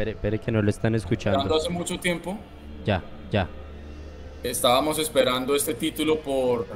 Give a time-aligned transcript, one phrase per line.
[0.00, 1.54] Espere, espere que no lo están escuchando.
[1.54, 2.38] hace mucho tiempo.
[2.86, 3.46] Ya, ya.
[4.42, 6.66] Estábamos esperando este título por,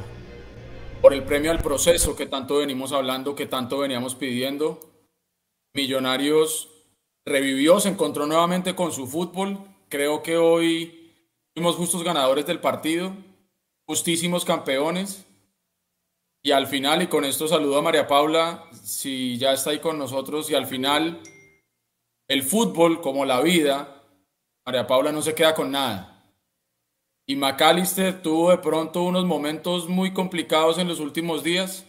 [1.00, 4.78] por el premio al proceso que tanto venimos hablando, que tanto veníamos pidiendo.
[5.72, 6.68] Millonarios
[7.24, 9.58] revivió, se encontró nuevamente con su fútbol.
[9.88, 11.10] Creo que hoy
[11.54, 13.16] fuimos justos ganadores del partido,
[13.86, 15.24] justísimos campeones.
[16.42, 19.96] Y al final, y con esto saludo a María Paula, si ya está ahí con
[19.96, 21.22] nosotros, y al final,
[22.28, 24.02] el fútbol, como la vida,
[24.66, 26.10] María Paula no se queda con nada.
[27.26, 31.86] Y McAllister tuvo de pronto unos momentos muy complicados en los últimos días.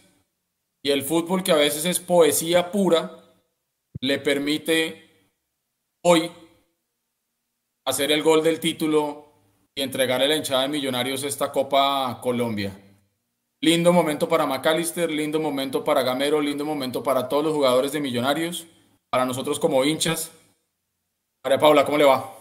[0.82, 3.22] Y el fútbol, que a veces es poesía pura,
[4.00, 5.32] le permite
[6.02, 6.30] hoy
[7.84, 9.26] hacer el gol del título
[9.74, 12.80] y entregarle a la hinchada de Millonarios esta Copa Colombia.
[13.60, 18.00] Lindo momento para McAllister, lindo momento para Gamero, lindo momento para todos los jugadores de
[18.00, 18.66] Millonarios,
[19.10, 20.32] para nosotros como hinchas.
[21.44, 22.32] María Paula, ¿cómo le va?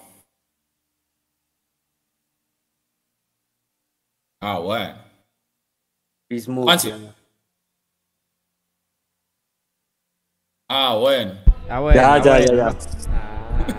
[4.41, 4.95] Ah, bueno.
[10.67, 11.33] Ah, bueno.
[11.69, 12.01] Ah, bueno.
[12.01, 12.75] Ya, ya, ya, ya.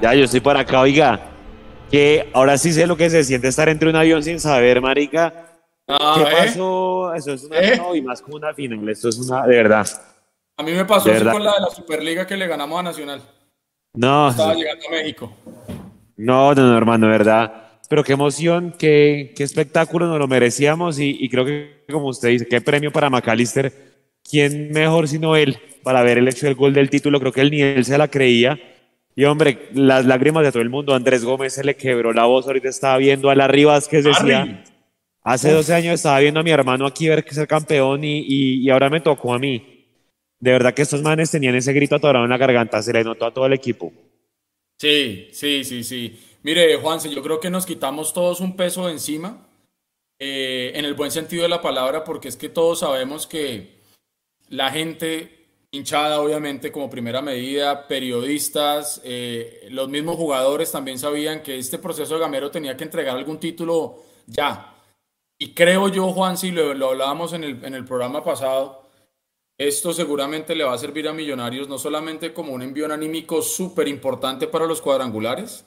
[0.01, 1.21] Ya, yo estoy por acá, oiga.
[1.91, 5.47] Que ahora sí sé lo que se siente estar entre un avión sin saber, marica
[5.89, 6.37] Ah, ¿Qué ¿eh?
[6.37, 7.15] pasó?
[7.15, 7.77] Eso es una, ¿Eh?
[7.77, 9.87] no, y más como una final, esto es una, de verdad.
[10.57, 13.23] A mí me pasó eso con la de la Superliga que le ganamos a Nacional.
[13.95, 14.31] No.
[14.31, 15.33] Estaba llegando a México.
[16.17, 17.81] No, no, no, hermano, verdad.
[17.89, 22.31] Pero qué emoción, qué, qué espectáculo, nos lo merecíamos y, y, creo que, como usted
[22.31, 23.73] dice, qué premio para McAllister.
[24.29, 27.21] ¿Quién mejor sino él para ver el hecho del gol del título?
[27.21, 28.59] Creo que él ni él se la creía.
[29.15, 30.95] Y hombre, las lágrimas de todo el mundo.
[30.95, 32.47] Andrés Gómez se le quebró la voz.
[32.47, 34.65] Ahorita estaba viendo a la Rivas que decía.
[35.23, 38.71] Hace 12 años estaba viendo a mi hermano aquí ver que ser campeón y, y,
[38.71, 39.76] ahora me tocó a mí.
[40.39, 43.27] De verdad que estos manes tenían ese grito atorado en la garganta, se le notó
[43.27, 43.93] a todo el equipo.
[44.79, 46.21] Sí, sí, sí, sí.
[46.43, 49.49] Mire, Juanse, yo creo que nos quitamos todos un peso de encima,
[50.19, 53.77] eh, en el buen sentido de la palabra, porque es que todos sabemos que
[54.49, 55.37] la gente
[55.71, 62.15] hinchada, obviamente, como primera medida, periodistas, eh, los mismos jugadores también sabían que este proceso
[62.15, 64.75] de Gamero tenía que entregar algún título ya.
[65.39, 68.86] Y creo yo, Juan, si lo, hablábamos en el, en el programa pasado,
[69.59, 73.89] esto seguramente le va a servir a Millonarios no solamente como un envío anímico súper
[73.89, 75.65] importante para los cuadrangulares,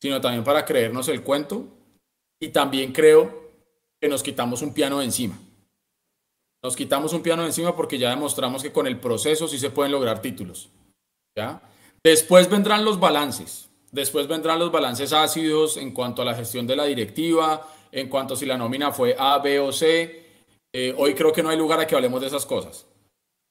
[0.00, 1.64] sino también para creernos el cuento.
[2.40, 3.50] Y también creo
[4.00, 5.38] que nos quitamos un piano de encima.
[6.62, 9.70] Nos quitamos un piano de encima porque ya demostramos que con el proceso sí se
[9.70, 10.68] pueden lograr títulos.
[11.36, 11.62] ¿ya?
[12.04, 13.70] Después vendrán los balances.
[13.90, 18.34] Después vendrán los balances ácidos en cuanto a la gestión de la directiva, en cuanto
[18.34, 20.26] a si la nómina fue A, B o C.
[20.72, 22.86] Eh, hoy creo que no hay lugar a que hablemos de esas cosas.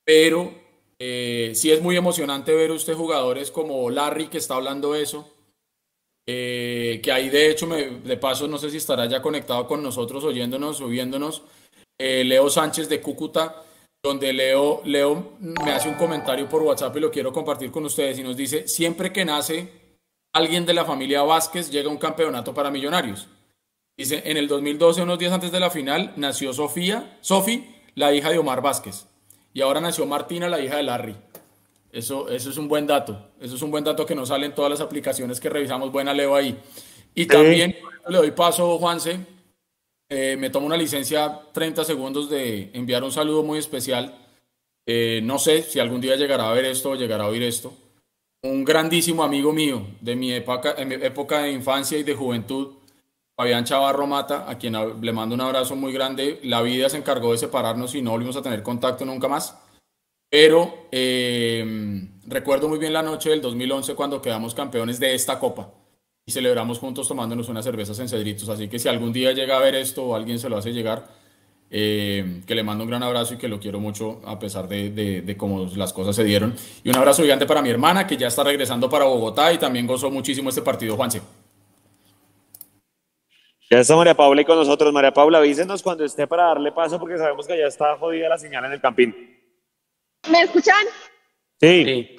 [0.07, 0.53] Pero
[0.97, 5.29] eh, sí es muy emocionante ver usted jugadores como Larry que está hablando eso.
[6.25, 9.83] Eh, que ahí de hecho, me, de paso, no sé si estará ya conectado con
[9.83, 11.41] nosotros, oyéndonos o viéndonos.
[11.99, 13.63] Leo Sánchez de Cúcuta,
[14.03, 18.19] donde Leo, Leo me hace un comentario por WhatsApp y lo quiero compartir con ustedes
[18.19, 19.71] y nos dice, siempre que nace
[20.31, 23.27] alguien de la familia Vázquez llega un campeonato para millonarios.
[23.97, 28.29] Dice, en el 2012, unos días antes de la final, nació Sofía, Sofi, la hija
[28.29, 29.06] de Omar Vázquez.
[29.57, 31.15] Y ahora nació Martina, la hija de Larry.
[31.91, 33.31] Eso, eso es un buen dato.
[33.41, 35.91] Eso es un buen dato que nos sale en todas las aplicaciones que revisamos.
[35.91, 36.55] Buena Leo ahí.
[37.15, 37.75] Y también
[38.07, 39.17] le doy paso, Juanse.
[40.09, 44.13] Eh, me tomo una licencia 30 segundos de enviar un saludo muy especial.
[44.85, 47.73] Eh, no sé si algún día llegará a ver esto o llegará a oír esto.
[48.43, 52.75] Un grandísimo amigo mío de mi época, mi época de infancia y de juventud,
[53.37, 56.39] Fabián Chavarro Mata, a quien le mando un abrazo muy grande.
[56.43, 59.55] La vida se encargó de separarnos y no volvimos a tener contacto nunca más.
[60.27, 65.69] Pero eh, recuerdo muy bien la noche del 2011 cuando quedamos campeones de esta copa
[66.25, 68.49] y celebramos juntos tomándonos unas cervezas en Cedritos.
[68.49, 71.07] Así que si algún día llega a ver esto o alguien se lo hace llegar,
[71.69, 74.89] eh, que le mando un gran abrazo y que lo quiero mucho a pesar de,
[74.89, 76.55] de, cómo las cosas se dieron.
[76.83, 79.85] Y un abrazo gigante para mi hermana que ya está regresando para Bogotá y también
[79.85, 81.21] gozó muchísimo este partido, Juanse.
[83.69, 84.93] Ya está María Paula y con nosotros.
[84.93, 88.37] María Paula, avísenos cuando esté para darle paso porque sabemos que ya está jodida la
[88.37, 89.37] señal en el campín.
[90.29, 90.85] ¿Me escuchan?
[91.59, 92.17] Sí.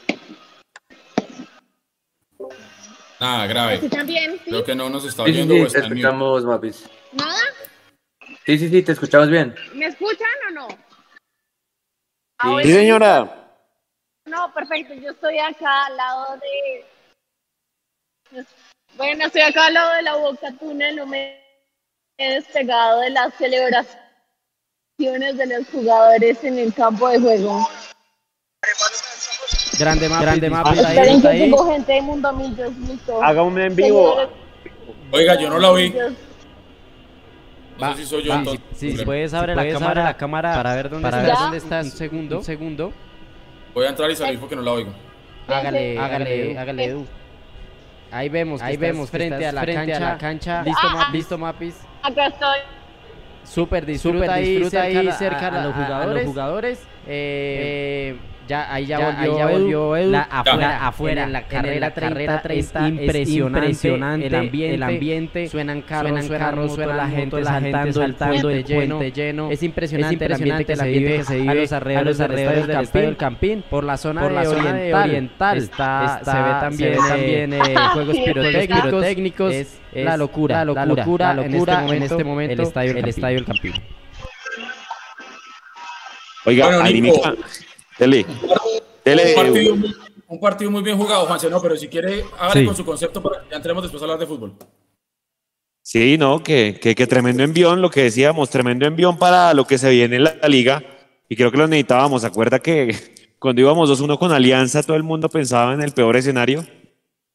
[3.18, 3.68] Nada, grave.
[3.68, 4.32] ¿Me escuchan bien?
[4.44, 4.50] ¿sí?
[4.50, 6.90] Creo que no nos está oyendo sí, sí, te escuchamos, Mapis.
[7.12, 7.40] ¿Nada?
[8.44, 9.54] Sí, sí, sí, te escuchamos bien.
[9.74, 10.68] ¿Me escuchan o no?
[12.62, 13.56] Sí, señora.
[14.26, 14.94] No, perfecto.
[14.94, 16.84] Yo estoy acá al lado de
[18.98, 21.40] bueno, estoy acá al lado de la boca tuna, no me
[22.18, 23.96] he despegado de las celebraciones
[24.98, 27.68] de los jugadores en el campo de juego.
[29.78, 30.74] Grande mapa, grande mapa.
[30.74, 31.38] Esperen que ahí.
[31.38, 33.22] llegó gente de Mundo Millos, listo.
[33.22, 34.16] Haga un en vivo.
[35.12, 35.94] Oiga, yo no la vi.
[37.80, 38.64] Va, sé si soy yo va, entonces.
[38.74, 41.32] si, si puedes abre la cámara, la cámara para ver dónde para está.
[41.32, 41.80] ver dónde está.
[41.80, 42.92] Un segundo, un segundo.
[43.72, 44.92] Voy a entrar y salir porque no la oigo.
[45.46, 47.06] Hágale, hágale, hágale, Edu.
[48.10, 50.62] Ahí vemos, ahí vemos frente a la cancha, cancha.
[50.62, 51.76] Listo, Ah, ma- listo, Mapis.
[52.02, 52.58] Acá estoy.
[53.44, 56.86] Súper, disfruta ahí, disfruta ahí cerca a, los jugadores.
[57.06, 58.16] Eh,
[58.48, 58.98] ya, ahí ya,
[59.46, 60.10] volvió, Edu.
[60.10, 65.82] La, afuera, afuera, en la carrera, carrera 30, impresionante, impresionante el ambiente, el ambiente, suenan
[65.82, 69.50] carros, suenan carros, suena la gente saltando, saltando el puente lleno.
[69.50, 71.18] Es impresionante, el ambiente que se vive,
[71.48, 74.58] a los alrededores, alrededores del estadio del Campín, por la zona, Por la de zona
[74.70, 75.58] oriental, de oriental.
[75.58, 80.86] está, Está- se ve también, se ve también eh, juegos pirotécnicos, es, la locura, la
[80.86, 83.72] locura, la locura, en este momento, el estadio, el estadio del Campín.
[86.44, 86.82] Oiga, Bueno,
[87.98, 88.26] dele,
[89.04, 89.94] dele, Un partido, muy-
[90.28, 92.66] un partido muy bien jugado, Juanse, no, pero si quiere, hágale Sí.
[92.66, 94.54] con su concepto para que ya entremos después a hablar de fútbol.
[95.82, 99.78] Sí, no, que, que, que tremendo envión, lo que decíamos, tremendo envión para lo que
[99.78, 100.82] se viene en la, la liga.
[101.30, 102.24] Y creo que lo necesitábamos.
[102.24, 102.94] Acuerda que
[103.38, 106.66] cuando íbamos 2-1 con Alianza, todo el mundo pensaba en el peor escenario.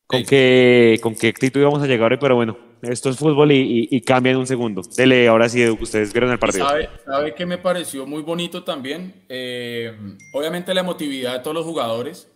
[0.05, 0.25] Con, Sí.
[0.27, 4.01] qué, con qué actitud íbamos a llegar hoy, pero bueno, esto es fútbol y, y,
[4.01, 4.81] cambia en un segundo.
[4.95, 6.67] Dele, ahora sí, ustedes vieron el partido.
[6.67, 9.23] ¿Sabe, sabe que me pareció muy bonito también?
[9.29, 9.95] Eh,
[10.33, 12.27] obviamente la emotividad de todos los jugadores,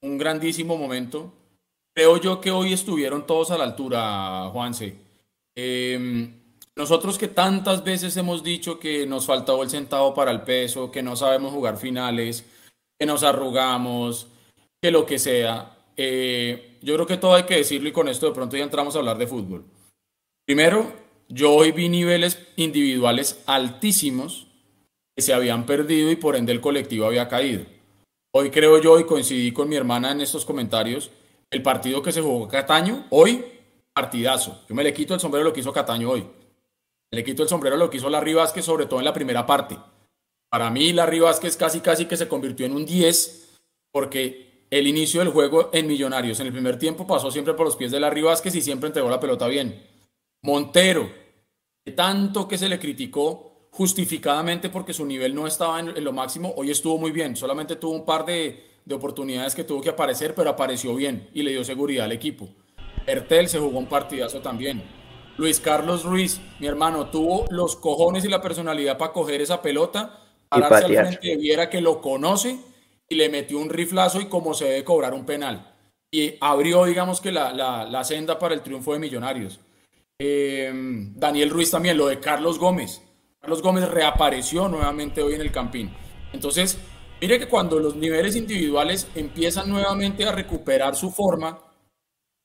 [0.00, 1.32] un grandísimo momento.
[1.94, 4.96] Creo yo que hoy estuvieron todos a la altura, Juanse.
[5.54, 6.30] Eh,
[6.74, 11.02] nosotros que tantas veces hemos dicho que nos faltaba el centavo para el peso, que
[11.02, 12.46] no sabemos jugar finales,
[12.98, 14.28] que nos arrugamos,
[14.80, 15.76] que lo que sea.
[15.96, 18.96] eh, yo creo que todo hay que decirlo y con esto de pronto ya entramos
[18.96, 19.64] a hablar de fútbol.
[20.44, 20.92] Primero,
[21.28, 24.48] yo hoy vi niveles individuales altísimos
[25.14, 27.64] que se habían perdido y por ende el colectivo había caído.
[28.34, 31.10] Hoy creo yo y coincidí con mi hermana en estos comentarios,
[31.50, 33.44] el partido que se jugó Cataño, hoy,
[33.92, 34.62] partidazo.
[34.68, 36.26] Yo me le quito el sombrero lo que hizo Cataño hoy.
[37.12, 39.78] Le quito el sombrero lo que hizo Larry Vázquez, sobre todo en la primera parte.
[40.50, 43.60] Para mí, Larry Vázquez casi casi que se convirtió en un 10,
[43.92, 47.76] porque el inicio del juego en Millonarios en el primer tiempo pasó siempre por los
[47.76, 49.91] pies de Larry Vázquez y siempre entregó la pelota bien.
[50.44, 51.08] Montero,
[51.94, 56.70] tanto que se le criticó justificadamente porque su nivel no estaba en, lo máximo, hoy
[56.70, 57.36] estuvo muy bien.
[57.36, 61.42] Solamente tuvo un par de, de oportunidades que tuvo que aparecer, pero apareció bien y
[61.42, 62.48] le dio seguridad al equipo.
[63.06, 64.82] Ertel se jugó un partidazo también.
[65.36, 70.20] Luis Carlos Ruiz, mi hermano, tuvo los cojones y la personalidad para coger esa pelota,
[70.48, 71.06] pararse al patear.
[71.06, 72.58] frente de Viera que lo conoce
[73.08, 75.72] y le metió un riflazo y como se debe cobrar un penal.
[76.10, 79.60] Y abrió, digamos que la, la, la senda para el triunfo de Millonarios.
[80.24, 80.70] Eh,
[81.16, 83.02] Daniel Ruiz también, lo de Carlos Gómez.
[83.40, 85.90] Carlos Gómez reapareció nuevamente hoy en el Campín.
[86.32, 86.78] Entonces,
[87.20, 91.58] mire que cuando los niveles individuales empiezan nuevamente a recuperar su forma,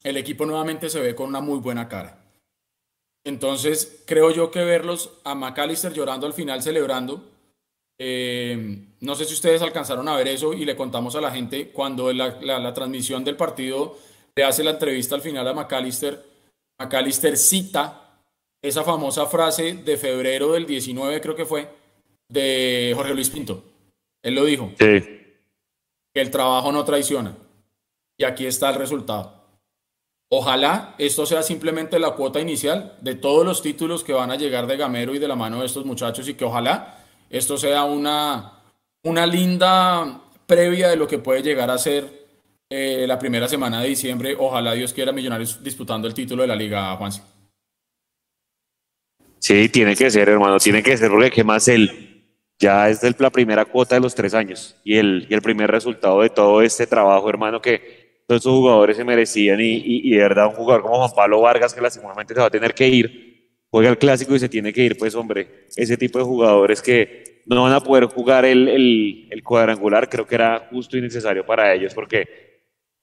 [0.04, 2.24] el equipo nuevamente se ve con una muy buena cara.
[3.24, 7.24] Entonces, creo yo que verlos a McAllister llorando al final, celebrando.
[8.00, 11.70] eh, no sé si ustedes alcanzaron a ver eso y le contamos a la gente
[11.72, 13.98] cuando la- la transmisión del partido
[14.36, 16.24] le hace la entrevista al final a McAllister.
[16.80, 18.22] McAllister cita
[18.62, 21.70] esa famosa frase de febrero del 19, creo que fue,
[22.30, 23.64] de Jorge Luis Pinto.
[24.24, 25.02] Él lo dijo Sí.
[26.14, 27.36] que el trabajo no traiciona.
[28.18, 29.38] Y aquí está el resultado.
[30.30, 34.68] Ojalá esto sea simplemente la cuota inicial de todos los títulos que van a llegar
[34.68, 38.60] de Gamero y de la mano de estos muchachos y que ojalá esto sea una,
[39.04, 42.17] una linda previa de lo que puede llegar a ser
[42.70, 44.36] eh, la primera semana de diciembre.
[44.38, 47.22] Ojalá Dios quiera Millonarios disputando el título de la liga, Juanse.
[49.40, 52.04] Sí, tiene que ser, hermano, tiene que ser, porque qué más él.
[52.60, 56.22] Ya es la primera cuota de los tres años y el, y el primer resultado
[56.22, 60.18] de todo este trabajo, hermano, que todos esos jugadores se merecían y, y, y de
[60.18, 63.62] verdad un jugador como Juan Pablo Vargas, que lastimosamente se va a tener que ir,
[63.70, 67.44] juega el clásico y se tiene que ir, pues hombre, ese tipo de jugadores que
[67.46, 71.46] no van a poder jugar el, el, el cuadrangular, creo que era justo y necesario
[71.46, 72.47] para ellos, porque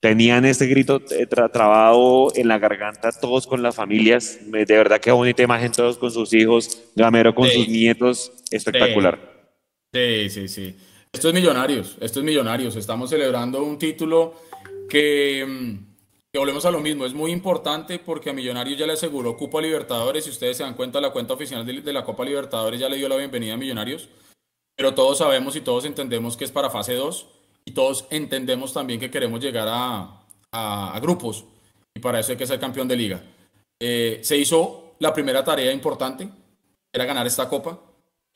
[0.09, 4.37] tenían este grito eh, tra- trabado en la garganta, todos con las familias.
[4.51, 7.55] De verdad que bonita imagen, todos con sus hijos, Gamero con Sí.
[7.55, 9.17] sus nietos, espectacular.
[9.91, 10.75] Sí, sí, sí.
[11.11, 12.75] Esto es Millonarios, esto es Millonarios.
[12.75, 14.35] Estamos celebrando un título
[14.87, 15.85] que, mm,
[16.31, 19.59] que volvemos a lo mismo, es muy importante porque a Millonarios ya le aseguró Copa
[19.59, 20.25] Libertadores.
[20.25, 22.97] Si ustedes se dan cuenta, la cuenta oficial de, de la Copa Libertadores ya le
[22.97, 24.07] dio la bienvenida a Millonarios.
[24.77, 27.25] Pero todos sabemos y todos entendemos que es para fase 2
[27.65, 31.45] y todos entendemos también que queremos llegar a, a- grupos
[31.93, 33.23] y para eso hay que ser campeón de liga.
[33.79, 36.29] Eh, se hizo la primera tarea importante,
[36.93, 37.81] era ganar esta copa.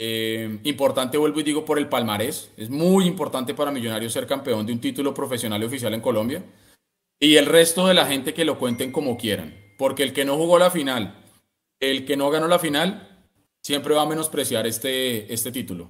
[0.02, 2.52] Eh, importante, vuelvo y digo, por el palmarés.
[2.56, 6.44] Es muy importante para Millonarios ser campeón de un título profesional y oficial en Colombia.
[7.20, 9.54] Y el resto de la gente que lo cuenten como quieran.
[9.78, 11.16] Porque el que no jugó la final,
[11.82, 13.26] el que no ganó la final,
[13.62, 15.90] siempre va a menospreciar este, este título.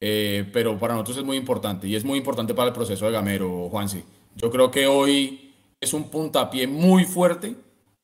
[0.00, 3.12] Eh, pero para nosotros es muy importante y es muy importante para el proceso de
[3.12, 4.04] Gamero, Juanse.
[4.34, 7.54] Yo creo que hoy es un puntapié muy fuerte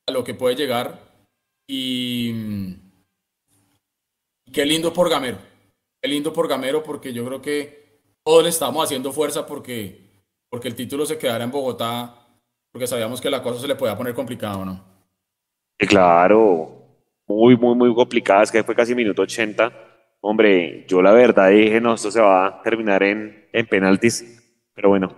[0.07, 1.01] a lo que puede llegar
[1.67, 2.77] y
[4.53, 5.39] qué lindo por Gamero,
[6.03, 10.01] qué lindo por Gamero porque yo creo que todos le estamos haciendo fuerza porque,
[10.51, 12.27] porque el título se quedara en Bogotá
[12.73, 14.85] porque sabíamos que la cosa se le podía poner complicada, ¿no?
[15.79, 16.77] claro,
[17.27, 19.86] muy, muy, muy complicada, es que fue casi minuto 80.
[20.29, 24.43] Hombre, yo la verdad dije, no, esto se va a terminar en, en penaltis,
[24.75, 25.15] pero bueno,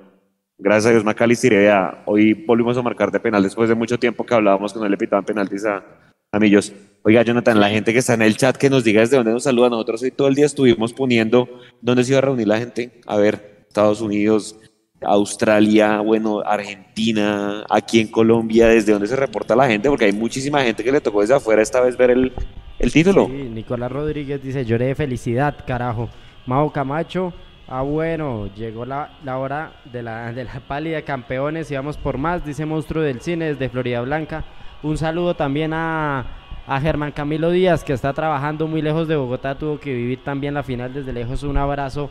[0.58, 4.26] gracias a Dios Macalister, ya hoy volvimos a marcar de penal después de mucho tiempo
[4.26, 5.82] que hablábamos que no le pitaban penaltis a,
[6.30, 6.74] a Millos.
[7.04, 9.44] Oiga, Jonathan, la gente que está en el chat que nos diga desde dónde nos
[9.44, 9.70] saluda.
[9.70, 11.48] Nosotros hoy todo el día estuvimos poniendo
[11.80, 13.00] dónde se iba a reunir la gente.
[13.06, 14.60] A ver, Estados Unidos,
[15.00, 20.62] Australia, bueno, Argentina, aquí en Colombia, desde dónde se reporta la gente, porque hay muchísima
[20.64, 22.32] gente que le tocó desde afuera esta vez ver el,
[22.78, 23.26] el título.
[23.26, 26.08] Sí, Nicolás Rodríguez dice, lloré de felicidad, carajo.
[26.47, 27.32] Mau Camacho,
[27.66, 32.16] ah bueno, llegó la, la hora de la, de la pálida campeones y vamos por
[32.18, 34.44] más, dice Monstruo del Cine desde Florida Blanca.
[34.82, 36.25] Un saludo también a,
[36.66, 40.54] a Germán Camilo Díaz, que está trabajando muy lejos de Bogotá, tuvo que vivir también
[40.54, 41.42] la final desde lejos.
[41.42, 42.11] Un abrazo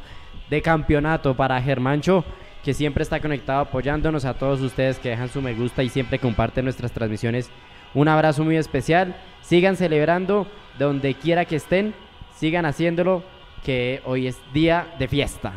[0.49, 2.23] de campeonato para Germancho
[2.67, 6.19] que siempre está conectado apoyándonos, a todos ustedes que dejan su me gusta y siempre
[6.19, 7.49] comparten nuestras transmisiones.
[7.93, 9.15] Un abrazo muy especial.
[9.41, 11.95] Sigan celebrando donde quiera que estén,
[12.35, 13.23] sigan haciéndolo,
[13.63, 15.53] que hoy es día de fiesta.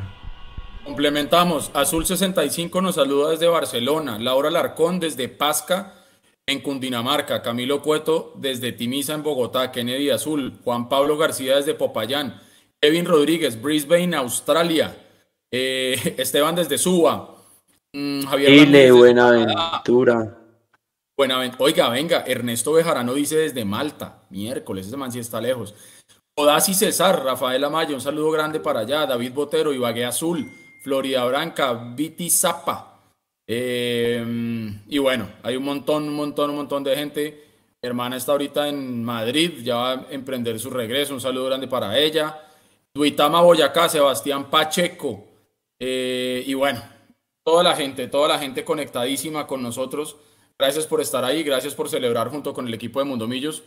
[0.85, 1.71] Complementamos.
[1.75, 4.19] Azul 65 nos saluda desde Barcelona.
[4.19, 5.95] Laura Larcón desde Pasca
[6.47, 7.43] en Cundinamarca.
[7.43, 9.71] Camilo Cueto desde Timisa en Bogotá.
[9.71, 10.59] Kennedy Azul.
[10.65, 12.41] Juan Pablo García desde Popayán.
[12.81, 14.97] Kevin Rodríguez, Brisbane, Australia.
[15.51, 17.37] Eh, Esteban desde Suba.
[17.93, 20.40] Mm, Javier Chile, Buenaventura.
[21.59, 24.23] Oiga, venga, Ernesto Bejarano dice desde Malta.
[24.31, 25.75] Miércoles, ese man está lejos.
[26.35, 29.05] Odasi César, Rafael Amaya, un saludo grande para allá.
[29.05, 30.51] David Botero, Ibagué Azul,
[30.83, 33.03] Florida Branca, Viti Zapa.
[33.47, 34.25] Eh,
[34.89, 37.45] y bueno, hay un montón, un montón, un montón de gente.
[37.83, 41.13] Hermana está ahorita en Madrid, ya va a emprender su regreso.
[41.13, 42.41] Un saludo grande para ella.
[42.95, 45.25] Duitama Boyacá, Sebastián Pacheco,
[45.79, 46.83] eh, y bueno,
[47.45, 50.17] toda la gente, toda la gente conectadísima con nosotros.
[50.61, 53.63] Gracias por estar ahí, gracias por celebrar junto con el equipo de Mundomillos.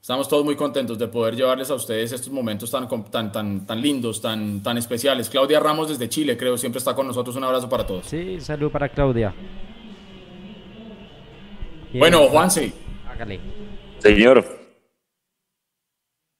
[0.00, 3.82] Estamos todos muy contentos de poder llevarles a ustedes estos momentos tan, tan, tan, tan
[3.82, 5.28] lindos, tan, tan especiales.
[5.28, 7.36] Claudia Ramos desde Chile, creo, siempre está con nosotros.
[7.36, 8.06] Un abrazo para todos.
[8.06, 9.34] Sí, salud para Claudia.
[11.92, 12.72] Bueno, Juanse.
[13.06, 13.40] Hágale.
[13.98, 14.42] Señor.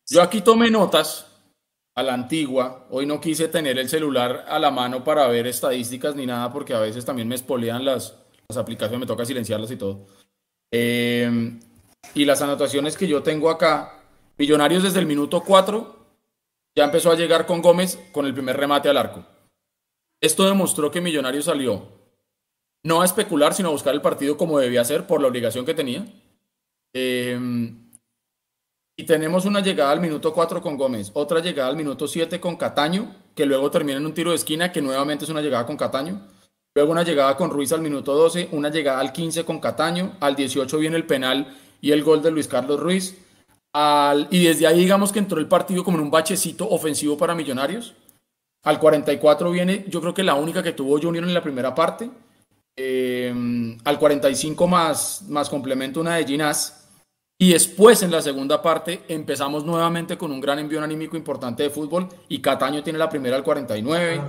[0.08, 1.30] Yo aquí tomé notas
[1.94, 2.86] a la antigua.
[2.88, 6.72] Hoy no quise tener el celular a la mano para ver estadísticas ni nada porque
[6.72, 8.16] a veces también me espolean las,
[8.50, 10.06] las aplicaciones, me toca silenciarlas y todo.
[10.70, 11.60] Em,
[12.14, 13.94] y las anotaciones que yo tengo acá,
[14.38, 15.96] Millonarios desde el minuto 4
[16.74, 19.26] ya empezó a llegar con Gómez con el primer remate al arco.
[20.22, 21.88] Esto demostró que Millonarios salió
[22.84, 25.74] no a especular, sino a buscar el partido como debía ser por la obligación que
[25.74, 26.06] tenía.
[26.94, 27.38] Eh,
[28.96, 32.56] y tenemos una llegada al minuto 4 con Gómez, otra llegada al minuto 7 con
[32.56, 35.76] Cataño, que luego termina en un tiro de esquina, que nuevamente es una llegada con
[35.76, 36.37] Cataño.
[36.74, 40.36] Luego una llegada con Ruiz al minuto 12, una llegada al 15 con Cataño, al
[40.36, 43.18] 18 viene el penal y el gol de Luis Carlos Ruiz.
[44.30, 47.94] Y desde ahí digamos que entró el partido como en un bachecito ofensivo para Millonarios.
[48.64, 52.10] Al 44 viene, yo creo que la única que tuvo Junior en la primera parte.
[52.76, 56.77] Eh, al 45 más, más complemento una de Ginás.
[57.40, 61.70] Y después, en la segunda parte, empezamos nuevamente con un gran envío anímico importante de
[61.70, 64.20] fútbol y Cataño tiene la primera al 49.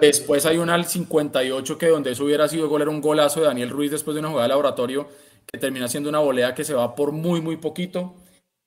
[0.00, 3.46] Después hay una al 58 que donde eso hubiera sido gol era un golazo de
[3.46, 5.08] Daniel Ruiz después de una jugada de laboratorio
[5.50, 8.14] que termina siendo una volea que se va por muy, muy poquito.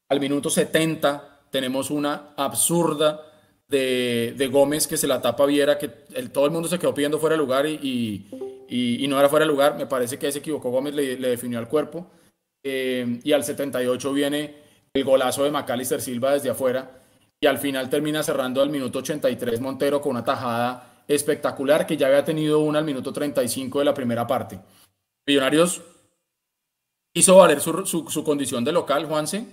[0.09, 3.21] Al minuto 70 tenemos una absurda
[3.69, 6.93] de, de Gómez que se la tapa Viera, que el, todo el mundo se quedó
[6.93, 8.27] pidiendo fuera de lugar y,
[8.67, 9.77] y, y, no era fuera de lugar.
[9.77, 12.07] Me parece que se equivocó Gómez, le, le definió al cuerpo.
[12.69, 14.55] Eh, y al 78 viene
[14.93, 16.99] el golazo de Macalister Silva desde afuera
[17.39, 22.07] y al final termina cerrando al minuto 83 Montero con una tajada espectacular que ya
[22.07, 24.59] había tenido una al minuto 35 de la primera parte.
[25.25, 25.81] Millonarios
[27.13, 29.45] hizo valer su, su, condición de local, Juanse,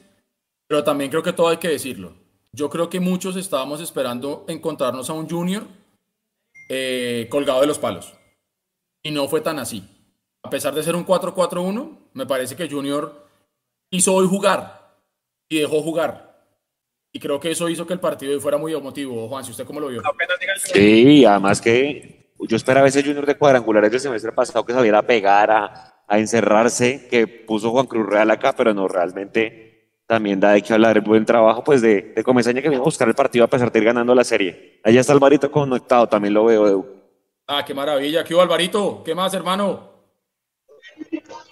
[0.67, 2.17] pero también creo que todo hay que decirlo.
[2.51, 5.69] Yo creo que muchos estábamos esperando encontrarnos a un junior
[6.69, 8.13] eh, colgado de los palos.
[9.05, 9.94] Y no fue tan así
[10.45, 13.27] a pesar de ser un 4-4-1, me parece que Junior
[13.91, 14.99] hizo hoy jugar
[15.49, 16.35] y dejó jugar.
[17.13, 19.27] Y creo que eso hizo que el partido fuera muy emotivo.
[19.29, 20.03] Juan, si usted cómo lo vio.
[20.65, 25.03] Sí, además que yo esperaba ese Junior de cuadrangulares del semestre pasado que saliera a
[25.03, 30.53] pegar, a, a encerrarse, que puso Juan Cruz Real acá, pero no, realmente también da
[30.53, 33.15] de que hablar el buen trabajo pues de, de Comesaña que vino a buscar el
[33.15, 34.81] partido a pesar de ir ganando la serie.
[34.85, 36.87] Allá está Alvarito conectado, también lo veo, Edu.
[37.47, 38.25] Ah, qué maravilla.
[38.25, 39.03] ¿Qué hubo, Alvarito?
[39.03, 39.94] ¿Qué más, hermano?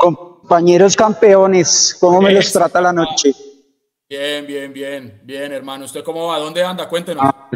[0.03, 3.33] Compañeros campeones, ¿cómo me los trata la noche?
[4.09, 5.85] Bien, bien, bien, bien, hermano.
[5.85, 6.41] ¿Usted cómo va?
[6.41, 6.89] ¿Dónde anda?
[6.89, 7.23] Cuéntenos.
[7.25, 7.49] Ah,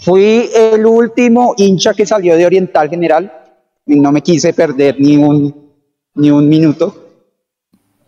[0.00, 5.16] fui el último hincha que salió de Oriental General y no me quise perder ni
[5.16, 5.72] un,
[6.14, 6.94] ni un minuto.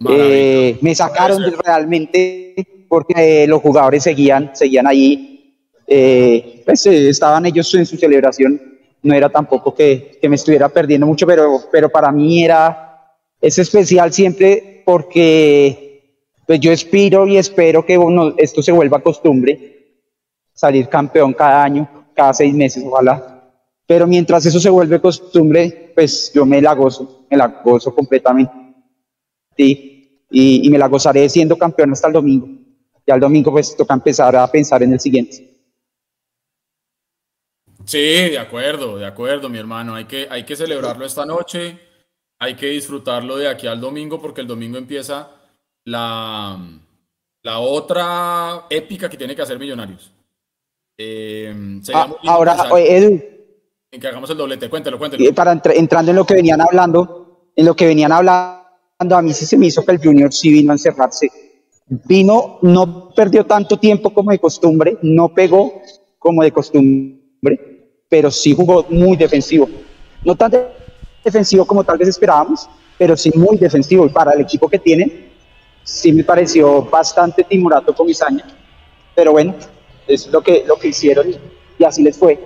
[0.08, 5.56] Eh, me sacaron realmente porque los jugadores seguían, seguían ahí.
[5.84, 8.78] Eh, pues, eh, estaban ellos en su celebración.
[9.02, 12.89] No era tampoco que, que me estuviera perdiendo mucho, pero, pero para mí era,
[13.40, 15.90] es especial siempre porque
[16.46, 17.98] pues yo espero y espero que
[18.38, 20.00] esto se vuelva costumbre,
[20.52, 23.52] salir campeón cada año, cada seis meses, ojalá.
[23.86, 28.52] Pero mientras eso se vuelve costumbre, pues yo me la gozo, me la gozo completamente.
[29.56, 32.48] Sí, y, y me la gozaré siendo campeón hasta el domingo.
[33.06, 35.50] Y al domingo pues toca empezar a pensar en el siguiente.
[37.84, 39.94] Sí, de acuerdo, de acuerdo, mi hermano.
[39.94, 41.78] Hay que, hay que celebrarlo esta noche,
[42.40, 45.28] hay que disfrutarlo de aquí al domingo, porque el domingo empieza
[45.84, 46.58] la,
[47.42, 50.10] la otra épica que tiene que hacer Millonarios.
[50.96, 53.22] Eh, ah, ahora, Edu.
[53.92, 55.34] En que hagamos el doblete, cuéntelo, cuéntelo.
[55.34, 58.56] Para entrando en lo que venían hablando, en lo que venían hablando,
[58.98, 61.30] a mí sí se me hizo que el Junior sí vino a encerrarse.
[61.86, 65.82] Vino, no perdió tanto tiempo como de costumbre, no pegó
[66.18, 69.68] como de costumbre, pero sí jugó muy defensivo.
[70.24, 70.52] No tan
[71.24, 74.06] defensivo como tal vez esperábamos, pero sí muy defensivo.
[74.06, 75.30] Y para el equipo que tiene,
[75.82, 78.44] sí me pareció bastante timorato con Isaña.
[79.14, 79.54] Pero bueno,
[80.06, 81.34] es lo que, lo que hicieron
[81.78, 82.38] y así les fue.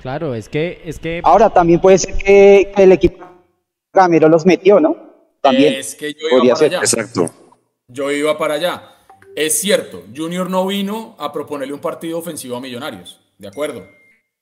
[0.00, 1.20] Claro, es que, es que...
[1.24, 3.24] Ahora también puede ser que, el equipo
[3.92, 4.96] Gamero los metió, ¿no?
[5.40, 5.74] También.
[5.74, 6.78] Es que yo iba para allá.
[6.78, 7.30] Exacto.
[7.88, 8.82] Yo iba para allá.
[9.34, 13.86] Es cierto, Junior no vino a proponerle un partido ofensivo a Millonarios, de acuerdo.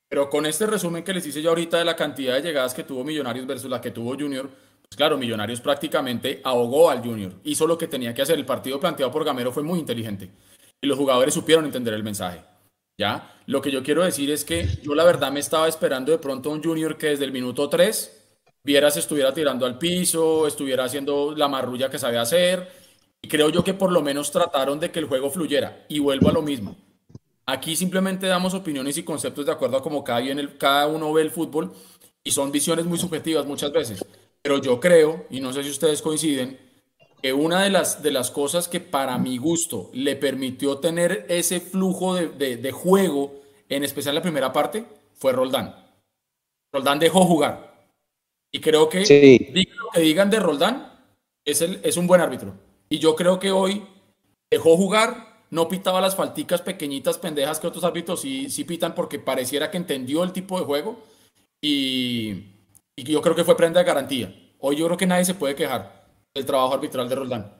[0.09, 2.85] Pero con este resumen que les hice yo ahorita de la cantidad de llegadas que
[2.85, 7.33] tuvo Millonarios versus la que tuvo Junior, pues claro, Millonarios prácticamente ahogó al Junior.
[7.45, 8.39] Hizo lo que tenía que hacer.
[8.39, 10.31] El partido planteado por Gamero fue muy inteligente.
[10.81, 12.45] Y los jugadores supieron entender el mensaje.
[12.99, 13.35] ¿Ya?
[13.47, 16.51] Lo que yo quiero decir es que yo la verdad me estaba esperando de pronto
[16.51, 18.13] un Junior que desde el minuto 3
[18.65, 22.69] viera si estuviera tirando al piso, estuviera haciendo la marrulla que sabe hacer.
[23.21, 25.85] Y creo yo que por lo menos trataron de que el juego fluyera.
[25.89, 26.77] Y vuelvo a lo mismo.
[27.47, 30.21] Aquí simplemente damos opiniones y conceptos de acuerdo a cómo cada,
[30.59, 31.73] cada uno ve el fútbol
[32.25, 34.05] y son visiones muy subjetivas muchas veces.
[34.43, 36.59] Pero yo creo, y no sé si ustedes coinciden,
[37.23, 41.61] que una de las, de las cosas que para mi gusto le permitió tener ese
[41.61, 45.75] flujo de, de, juego, en especial la primera parte, fue Roldán.
[46.73, 47.89] Roldán dejó jugar.
[48.53, 49.01] Y creo que,
[49.53, 50.93] digan lo que digan de Roldán,
[51.45, 52.55] es, el, es un buen árbitro.
[52.89, 53.87] Y yo creo que hoy
[54.51, 59.19] dejó jugar, no pitaba las falticas pequeñitas pendejas que otros árbitros sí, sí pitan porque
[59.19, 60.99] pareciera que entendió el tipo de juego
[61.63, 62.45] y,
[62.97, 64.35] y yo creo que fue prenda de garantía.
[64.59, 67.53] Hoy yo creo que nadie se puede quejar del trabajo arbitral de Roldán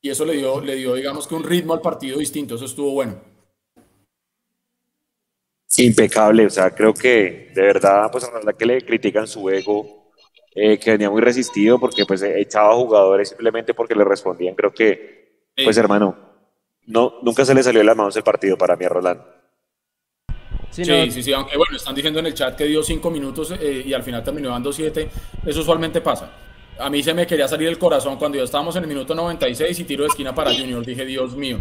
[0.00, 2.92] y eso le dio, le dio digamos que un ritmo al partido distinto, eso estuvo
[2.92, 3.20] bueno.
[5.76, 10.12] Impecable, o sea, creo que de verdad, pues a verdad que le critican su ego,
[10.54, 15.48] eh, que venía muy resistido porque pues echaba jugadores simplemente porque le respondían, creo que,
[15.64, 16.33] pues hermano,
[16.86, 19.20] no, nunca se le salió de las manos el partido para mí a Roland.
[20.70, 23.84] Sí, sí, sí, aunque bueno, están diciendo en el chat que dio cinco minutos eh,
[23.86, 25.08] y al final terminó dando siete.
[25.46, 26.32] Eso usualmente pasa.
[26.78, 29.78] A mí se me quería salir el corazón cuando ya estábamos en el minuto 96
[29.78, 30.84] y tiro de esquina para Junior.
[30.84, 31.60] Dije, Dios mío.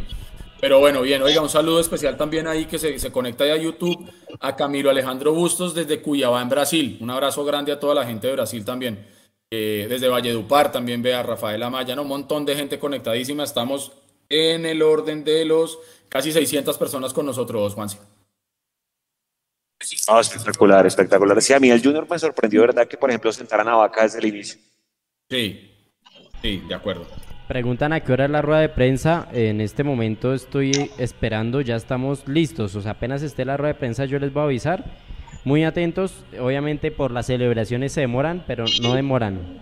[0.59, 3.57] Pero bueno, bien, oiga, un saludo especial también ahí que se, se conecta ya a
[3.57, 4.09] YouTube
[4.39, 6.97] a Camilo Alejandro Bustos desde Cuyabá, en Brasil.
[6.99, 9.05] Un abrazo grande a toda la gente de Brasil también.
[9.51, 13.43] Eh, desde Valledupar también ve a Rafael Amaya, un montón de gente conectadísima.
[13.43, 13.91] Estamos
[14.33, 17.99] en el orden de los casi 600 personas con nosotros, Juanse.
[20.07, 21.41] Oh, espectacular, espectacular.
[21.41, 22.87] Sí, a mí el Junior me sorprendió, ¿verdad?
[22.87, 24.59] Que, por ejemplo, sentaran a Vaca desde el inicio.
[25.29, 25.71] Sí,
[26.41, 27.05] sí, de acuerdo.
[27.47, 29.27] Preguntan a qué hora es la rueda de prensa.
[29.33, 32.75] En este momento estoy esperando, ya estamos listos.
[32.75, 34.85] O sea, apenas esté la rueda de prensa, yo les voy a avisar.
[35.43, 39.59] Muy atentos, obviamente por las celebraciones se demoran, pero no demoran.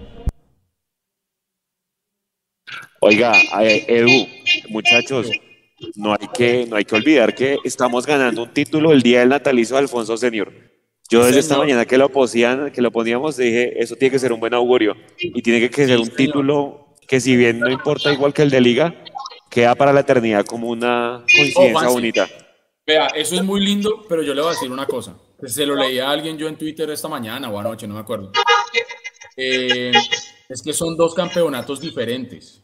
[3.04, 4.28] Oiga, Edu,
[4.70, 5.28] muchachos,
[5.96, 9.30] no hay que, no hay que olvidar que estamos ganando un título el día del
[9.30, 10.54] natalicio de Alfonso Senior.
[11.10, 14.32] Yo desde esta mañana que lo ponían, que lo poníamos, dije, eso tiene que ser
[14.32, 18.36] un buen augurio y tiene que ser un título que si bien no importa igual
[18.36, 18.94] que el de liga,
[19.50, 22.30] queda para la eternidad como una coincidencia bonita.
[22.86, 25.18] Vea, eso es muy lindo, pero yo le voy a decir una cosa.
[25.44, 28.32] Se lo leí a alguien yo en Twitter esta mañana o anoche, no me acuerdo.
[29.36, 29.92] Eh,
[30.48, 32.62] es que son dos campeonatos diferentes.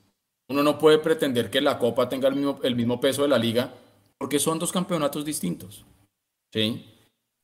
[0.50, 3.38] Uno no puede pretender que la Copa tenga el mismo, el mismo peso de la
[3.38, 3.74] Liga
[4.18, 5.86] porque son dos campeonatos distintos.
[6.52, 6.86] ¿sí?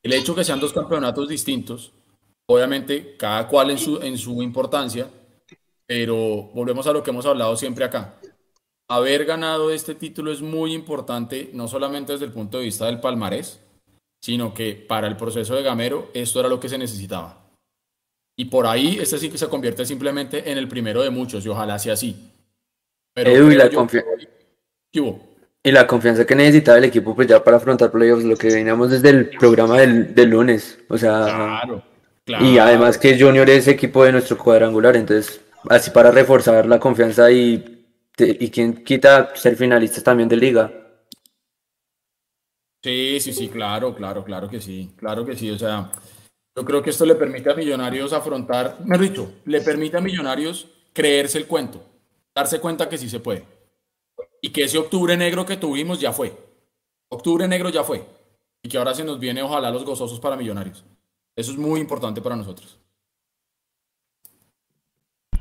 [0.04, 1.92] El hecho que sean dos campeonatos distintos,
[2.48, 5.10] obviamente cada cual en su, en su importancia,
[5.86, 8.20] pero volvemos a lo que hemos hablado siempre acá.
[8.90, 13.00] Haber ganado este título es muy importante, no solamente desde el punto de vista del
[13.00, 13.60] palmarés,
[14.22, 17.52] sino que para el proceso de Gamero esto era lo que se necesitaba.
[18.38, 21.50] Y por ahí este sí que se convierte simplemente en el primero de muchos y
[21.50, 22.33] ojalá sea así.
[23.14, 23.70] Pero y, la
[25.66, 28.92] y la confianza que necesitaba el equipo pues ya para afrontar playoffs, lo que veníamos
[28.92, 30.80] desde el programa del, del lunes.
[30.90, 31.62] O sea,
[32.26, 37.32] y además que Junior es equipo de nuestro cuadrangular, entonces así para reforzar la confianza
[37.32, 40.72] y, y quien quita ser finalistas también de liga.
[42.84, 45.50] Sí, sí, sí, claro, claro, claro que sí, claro que sí.
[45.50, 45.90] O sea,
[46.56, 50.68] yo creo que esto le permite a Millonarios afrontar, me dicho, le permite a Millonarios
[50.92, 51.82] creerse el cuento,
[52.36, 53.44] darse cuenta que sí se puede.
[54.42, 56.34] Y que ese octubre negro que tuvimos ya fue.
[57.10, 58.04] Octubre negro ya fue.
[58.62, 60.84] Y que ahora se nos viene, ojalá, los gozosos para Millonarios.
[61.36, 62.78] Eso es muy importante para nosotros.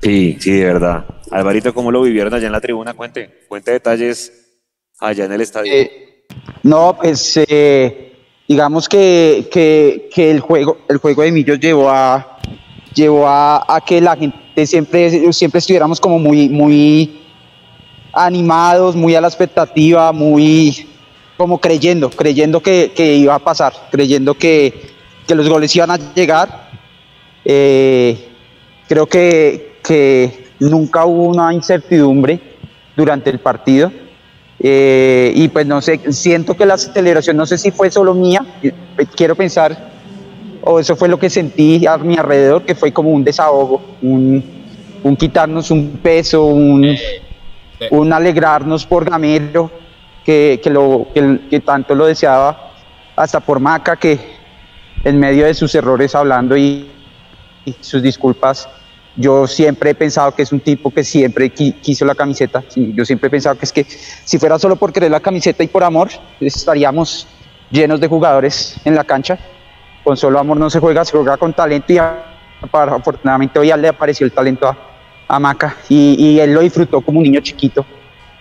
[0.02, 1.06] Sí, sí, de verdad.
[1.30, 2.94] Alvarito, ¿cómo lo vivieron allá en la tribuna?
[2.94, 4.60] Cuente, cuente detalles
[4.98, 5.72] allá en el estadio.
[5.72, 6.24] Eh,
[6.64, 8.12] no, pues eh,
[8.48, 9.48] digamos que,
[10.16, 12.38] el, juego, el juego de Millos llevó a,
[12.94, 17.20] llevó a, que la gente siempre, siempre estuviéramos como muy, muy
[18.12, 20.86] animados, muy a la expectativa, muy
[21.36, 24.92] como creyendo, creyendo que, iba a pasar, creyendo que,
[25.28, 26.70] los goles iban a llegar.
[27.44, 28.28] Eh,
[28.86, 32.38] creo que, que nunca hubo una incertidumbre
[32.96, 33.90] durante el partido.
[34.64, 38.44] Eh, y pues no sé, siento que la celebración, no sé si fue solo mía,
[38.62, 38.72] eh,
[39.16, 39.91] quiero pensar,
[40.62, 44.42] o eso fue lo que sentí a mi alrededor, que fue como un desahogo, un,
[45.02, 46.96] un quitarnos un peso, un,
[47.90, 49.70] un alegrarnos por Gamero,
[50.24, 52.72] que, que, lo, que, tanto lo deseaba,
[53.16, 54.18] hasta por Maca, que
[55.04, 56.88] en medio de sus errores hablando y,
[57.64, 58.68] y sus disculpas,
[59.16, 62.62] yo siempre he pensado que es un tipo que siempre quiso la camiseta.
[62.74, 65.66] Yo siempre he pensado que es que si fuera solo por querer la camiseta y
[65.66, 66.08] por amor,
[66.40, 67.26] estaríamos
[67.70, 69.38] llenos de jugadores en la cancha.
[70.04, 73.88] Con solo amor no se juega, se juega con talento y afortunadamente hoy ya le
[73.88, 74.74] apareció el talento
[75.28, 77.86] a, Maca y, él lo disfrutó como un niño chiquito.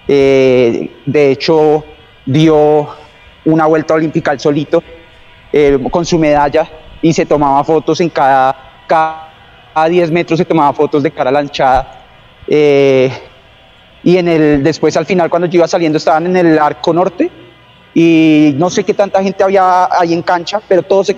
[0.07, 1.85] Eh, de hecho,
[2.25, 2.89] dio
[3.45, 4.83] una vuelta olímpica al solito
[5.53, 6.67] eh, con su medalla
[7.01, 9.31] y se tomaba fotos en cada, cada
[9.73, 12.03] a 10 metros se tomaba fotos de cara a la hinchada.
[12.47, 13.11] Eh,
[14.03, 17.29] y en el, después al final cuando yo iba saliendo estaban en el arco norte
[17.93, 21.15] y no sé qué tanta gente había ahí en cancha, pero todos se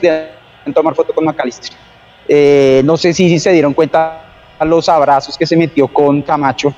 [0.64, 1.72] querían tomar foto con McAllister.
[2.28, 4.26] Eh, no sé si, se dieron cuenta
[4.58, 6.74] a los abrazos que se metió con Camacho,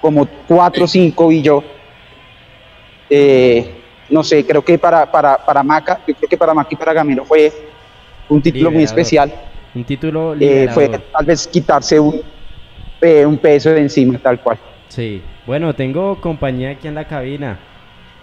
[0.00, 1.62] como cuatro o cinco y yo.
[3.08, 3.76] Eh,
[4.08, 6.92] no sé, creo que para, para, para Maca, yo creo que para Maca y para
[6.92, 7.52] Gamero fue
[8.28, 9.32] un título muy especial.
[9.74, 12.22] Un título eh, fue tal vez quitarse un,
[13.00, 14.58] eh, un peso de encima, tal cual.
[14.88, 15.22] Sí.
[15.46, 17.58] Bueno, tengo compañía aquí en la cabina.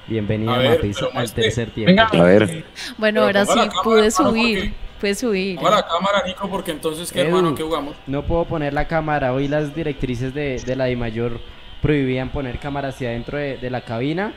[0.08, 2.02] Bienvenida a Mapis al tercer tiempo.
[2.02, 2.66] a ver.
[2.98, 4.74] Bueno, ahora sí pude subir.
[5.00, 5.58] Pude subir.
[5.58, 7.54] Ponga la cámara, Nico, porque entonces, ¿qué hermano?
[7.56, 7.96] ¿Qué jugamos?
[8.08, 9.34] No puedo poner la cámara.
[9.34, 11.40] Hoy las directrices de, de la de mayor
[11.82, 14.34] prohibían poner cámara hacia adentro de, de, la cabina.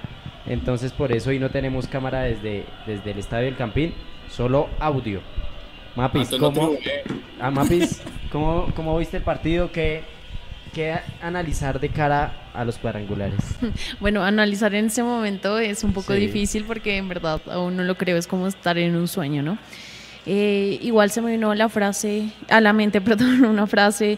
[0.46, 3.94] Entonces, por eso hoy no tenemos cámara desde, desde el estadio del Campín.
[4.28, 5.20] Solo audio.
[5.96, 6.72] Mapis, ¿cómo,
[7.40, 9.72] ah, Mapis ¿cómo, ¿cómo, viste el partido?
[9.72, 10.02] ¿Qué,
[10.72, 13.40] ¿Qué analizar de cara a los cuadrangulares?
[14.00, 17.96] Bueno, analizar en ese momento es un poco difícil porque en verdad aún no lo
[17.96, 19.58] creo, es como estar en un sueño, ¿no?
[20.32, 24.16] Eh, igual se me vino la frase, a la mente, perdón, una frase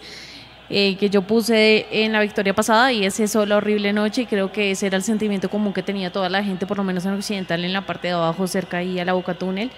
[0.68, 4.26] eh, que yo puse en la victoria pasada y es eso, la horrible noche, y
[4.26, 7.06] creo que ese era el sentimiento común que tenía toda la gente, por lo menos
[7.06, 9.70] en Occidental, en la parte de abajo, cerca ahí a la Boca Túnel.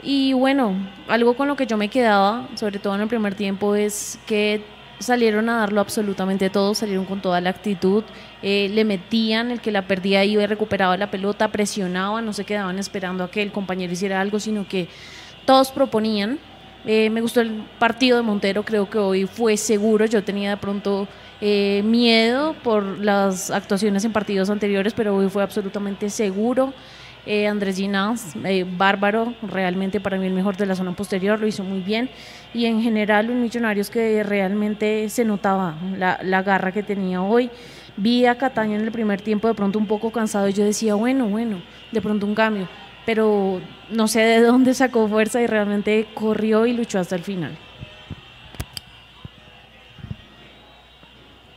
[0.00, 0.76] Y bueno,
[1.08, 4.62] algo con lo que yo me quedaba, sobre todo en el primer tiempo, es que
[4.98, 8.04] salieron a darlo absolutamente todo, salieron con toda la actitud,
[8.42, 12.44] eh, le metían, el que la perdía iba y recuperaba la pelota, presionaban, no se
[12.44, 14.88] quedaban esperando a que el compañero hiciera algo, sino que
[15.44, 16.38] todos proponían.
[16.84, 20.56] Eh, me gustó el partido de Montero, creo que hoy fue seguro, yo tenía de
[20.56, 21.08] pronto
[21.40, 26.72] eh, miedo por las actuaciones en partidos anteriores, pero hoy fue absolutamente seguro.
[27.26, 31.48] Eh, Andrés Ginás, eh, bárbaro, realmente para mí el mejor de la zona posterior, lo
[31.48, 32.08] hizo muy bien.
[32.54, 37.50] Y en general, un Millonarios que realmente se notaba la, garra que tenía hoy.
[37.96, 40.94] Vi a Cataño en el primer tiempo de pronto un poco cansado y yo decía,
[40.94, 42.68] bueno, bueno, de pronto un cambio,
[43.04, 43.60] pero
[43.90, 47.58] no sé de dónde sacó fuerza y realmente corrió y luchó hasta el final.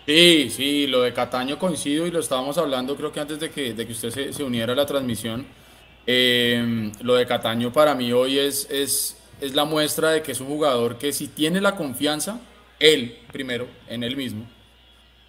[0.10, 3.76] Sí, sí, lo de Cataño coincido y lo estábamos hablando creo que antes de que,
[3.76, 5.46] de que usted se, uniera a la transmisión.
[6.08, 10.42] Em, lo de Cataño para mí hoy es, es, es la muestra de que es
[10.42, 12.40] un jugador que si tiene la confianza,
[12.80, 14.48] él primero, en él mismo,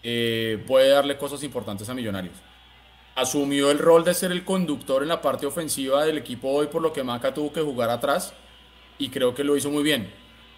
[0.03, 2.37] eh, puede darle cosas importantes a Millonarios.
[3.16, 6.81] Asumió el rol de ser el conductor en la parte ofensiva del equipo hoy, por
[6.81, 8.33] lo que Maca tuvo que jugar atrás
[8.97, 10.11] y creo que lo hizo muy bien.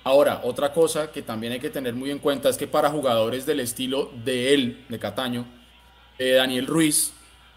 [0.04, 3.46] Ahora, otra cosa que también hay que tener muy en cuenta es que para jugadores
[3.46, 5.46] del estilo de él, de Cataño,
[6.18, 7.12] Daniel Ruiz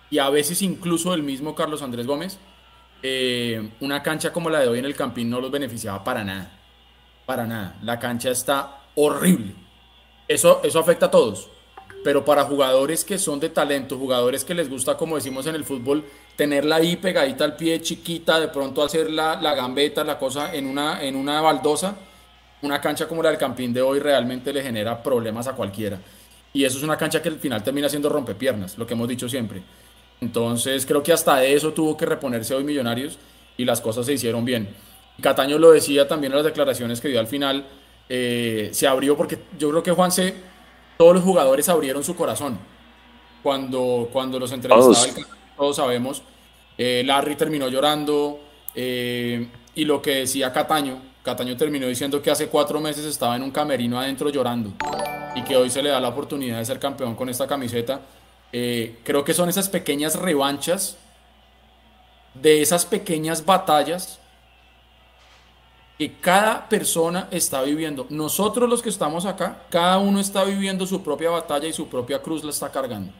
[0.09, 2.37] y a veces incluso el mismo Carlos Andrés Gómez,
[3.03, 6.51] eh, una cancha como la de hoy en el Campín no los beneficiaba para nada.
[7.25, 7.77] Para nada.
[7.81, 9.53] La cancha está horrible.
[10.27, 11.49] Eso, eso afecta a todos.
[12.03, 15.63] Pero para jugadores que son de talento, jugadores que les gusta, como decimos en el
[15.63, 16.05] fútbol,
[16.35, 20.67] tenerla ahí pegadita al pie, chiquita, de pronto hacer la, la gambeta, la cosa en
[20.67, 21.95] una, en una baldosa,
[22.65, 25.99] una cancha como la del Campín de hoy realmente le genera problemas a cualquiera.
[26.53, 29.27] Y eso es una cancha que al final termina siendo rompepiernas, lo que hemos dicho
[29.27, 29.61] siempre.
[30.21, 33.17] Entonces creo que hasta eso tuvo que reponerse hoy Millonarios
[33.57, 34.69] y las cosas se hicieron bien.
[35.21, 37.65] Cataño lo decía también en las declaraciones que dio al final,
[38.09, 40.33] eh, se abrió porque yo creo que Juan se,
[40.97, 42.57] todos los jugadores abrieron su corazón
[43.41, 46.21] cuando, cuando los entrevistaba, todos, todos sabemos,
[46.77, 48.39] eh, Larry terminó llorando
[48.73, 53.41] eh, y lo que decía Cataño, Cataño terminó diciendo que hace cuatro meses estaba en
[53.41, 54.73] un camerino adentro llorando
[55.33, 57.99] y que hoy se le da la oportunidad de ser campeón con esta camiseta.
[58.51, 60.97] creo que son esas pequeñas revanchas
[62.35, 64.19] de esas pequeñas batallas
[65.97, 68.05] que cada persona está viviendo.
[68.11, 72.21] Nosotros los que estamos acá, cada uno está viviendo su propia batalla y su propia
[72.21, 73.11] cruz la está cargando.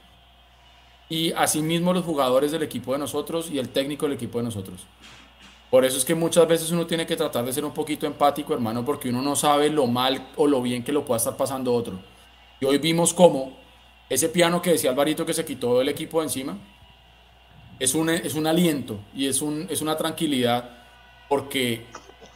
[1.10, 4.86] Y asimismo los jugadores del equipo de nosotros y el técnico del equipo de nosotros.
[5.70, 8.54] Por eso es que muchas veces uno tiene que tratar de ser un poquito empático,
[8.54, 11.74] hermano, porque uno no sabe lo mal o lo bien que lo pueda estar pasando
[11.74, 12.00] otro.
[12.60, 13.58] Y hoy vimos cómo
[14.10, 16.58] ese piano que decía Alvarito que se quitó del equipo de encima,
[17.80, 20.70] es un, es un aliento y es, un, es una tranquilidad
[21.28, 21.86] porque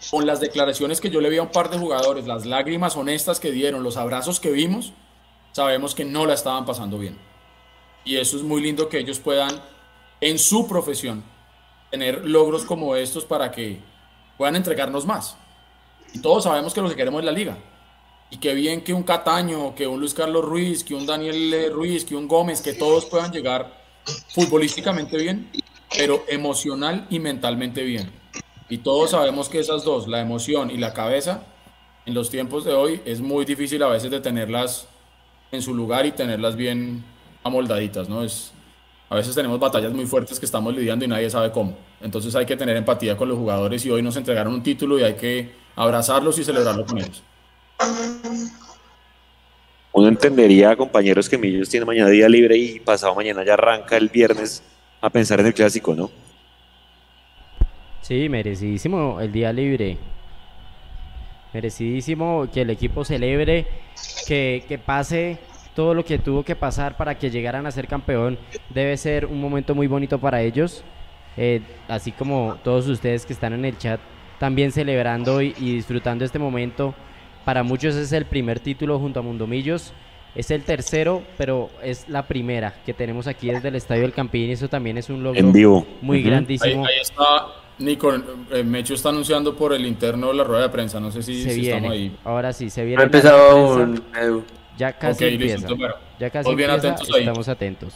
[0.10, 3.40] con las declaraciones que yo le vi a un par de jugadores, las lágrimas honestas
[3.40, 4.94] que dieron, los abrazos que vimos,
[5.52, 7.18] sabemos que no la estaban pasando bien.
[8.06, 9.62] Y eso es muy lindo que ellos puedan,
[10.22, 11.24] en su profesión,
[11.90, 13.80] tener logros como estos para que
[14.38, 15.36] puedan entregarnos más.
[16.14, 17.58] Y todos sabemos que lo que queremos es la liga.
[18.32, 22.06] Y qué bien que un Cataño, que un Luis Carlos Ruiz, que un Daniel Ruiz,
[22.06, 23.80] que un Gómez, que todos puedan llegar
[24.30, 25.50] futbolísticamente bien,
[25.98, 28.12] pero emocional y mentalmente bien.
[28.70, 31.44] Y todos sabemos que esas dos, la emoción y la cabeza,
[32.06, 34.88] en los tiempos de hoy es muy difícil a veces de tenerlas
[35.52, 37.04] en su lugar y tenerlas bien
[37.44, 38.24] amoldaditas, ¿no?
[38.24, 38.52] Es,
[39.10, 41.76] a veces tenemos batallas muy fuertes que estamos lidiando y nadie sabe cómo.
[42.00, 45.04] Entonces hay que tener empatía con los jugadores y hoy nos entregaron un título y
[45.04, 47.24] hay que abrazarlos y celebrarlo con ellos.
[49.92, 54.10] Uno entendería, compañeros, que Millos tiene mañana día libre y pasado mañana ya arranca el
[54.10, 54.62] viernes
[55.02, 56.12] a pensar en el clásico, ¿no?
[58.02, 59.98] Sí, merecidísimo el día libre.
[61.54, 63.66] Merecidísimo que el equipo celebre,
[64.28, 65.40] que, pase
[65.76, 68.38] todo lo que tuvo que pasar para que llegaran a ser campeón.
[68.70, 70.84] Debe ser un momento muy bonito para ellos.
[71.38, 74.00] Eh, así como todos ustedes que están en el chat
[74.40, 76.94] también celebrando y, disfrutando este momento.
[77.46, 79.94] Para muchos es el primer título junto a Mundomillos.
[80.36, 84.50] Es el tercero, pero es la primera que tenemos aquí desde el Estadio del Campín.
[84.50, 86.86] Y eso también es un logro muy grandísimo.
[86.86, 87.48] ahí, está
[87.80, 88.14] Nico,
[88.52, 91.92] eh, Mecho está anunciando por el interno la rueda de prensa, no sé si, estamos
[91.92, 92.16] ahí.
[92.26, 93.02] Ahora sí, se viene.
[93.02, 94.44] Ha empezado Edu.
[94.80, 95.68] Ya casi empieza.
[96.18, 97.94] ya casi empieza, atentos estamos atentos.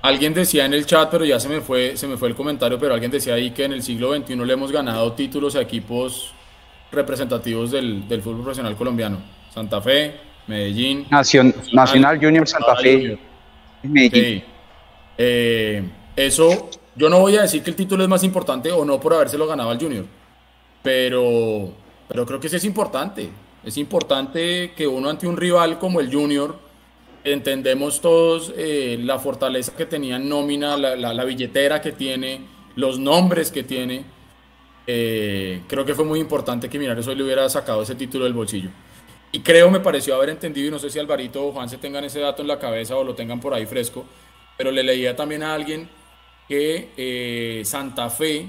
[0.00, 2.78] Alguien decía en el chat, pero ya se me fue, se me fue el comentario,
[2.78, 6.32] pero alguien decía ahí que en el siglo XXI le hemos ganado títulos a equipos
[6.92, 9.18] representativos del, del fútbol profesional colombiano.
[9.52, 10.14] Santa Fe,
[10.46, 11.06] Medellín.
[11.10, 13.18] Nacional, Junior Santa Fe.
[13.82, 14.44] Medellín.
[15.18, 15.82] Eh,
[16.14, 19.14] eso yo no voy a decir que el título es más importante o no por
[19.14, 20.04] habérselo ganado al Junior,
[20.80, 21.72] pero,
[22.06, 23.30] pero creo que sí es importante.
[23.64, 26.58] Es importante que uno ante un rival como el Junior,
[27.24, 32.42] entendemos todos eh, la fortaleza que tenía en nómina, la, billetera que tiene,
[32.76, 34.04] los nombres que tiene.
[34.86, 38.34] Eh, creo que fue muy importante que Minares hoy le hubiera sacado ese título del
[38.34, 38.68] bolsillo.
[39.32, 42.04] Y creo, me pareció haber entendido, y no sé si Alvarito o Juan se tengan
[42.04, 44.04] ese dato en la cabeza o lo tengan por ahí fresco,
[44.58, 45.88] pero le leía también a alguien
[46.46, 48.48] que eh, Santa Fe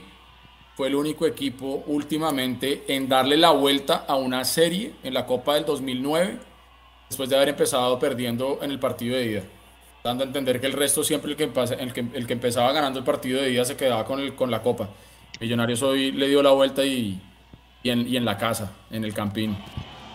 [0.76, 5.56] fue el único equipo últimamente en darle la vuelta a una serie en la Copa
[5.56, 6.38] del 2009,
[7.08, 9.44] después de haber empezado perdiendo en el partido de ida.
[10.04, 13.00] dando a entender que el resto siempre el que, el que, el que empezaba ganando
[13.00, 14.90] el partido de día se quedaba con, el, con la copa.
[15.40, 17.22] Millonarios hoy le dio la vuelta y,
[17.82, 19.58] y, en, y en la casa, en el campín.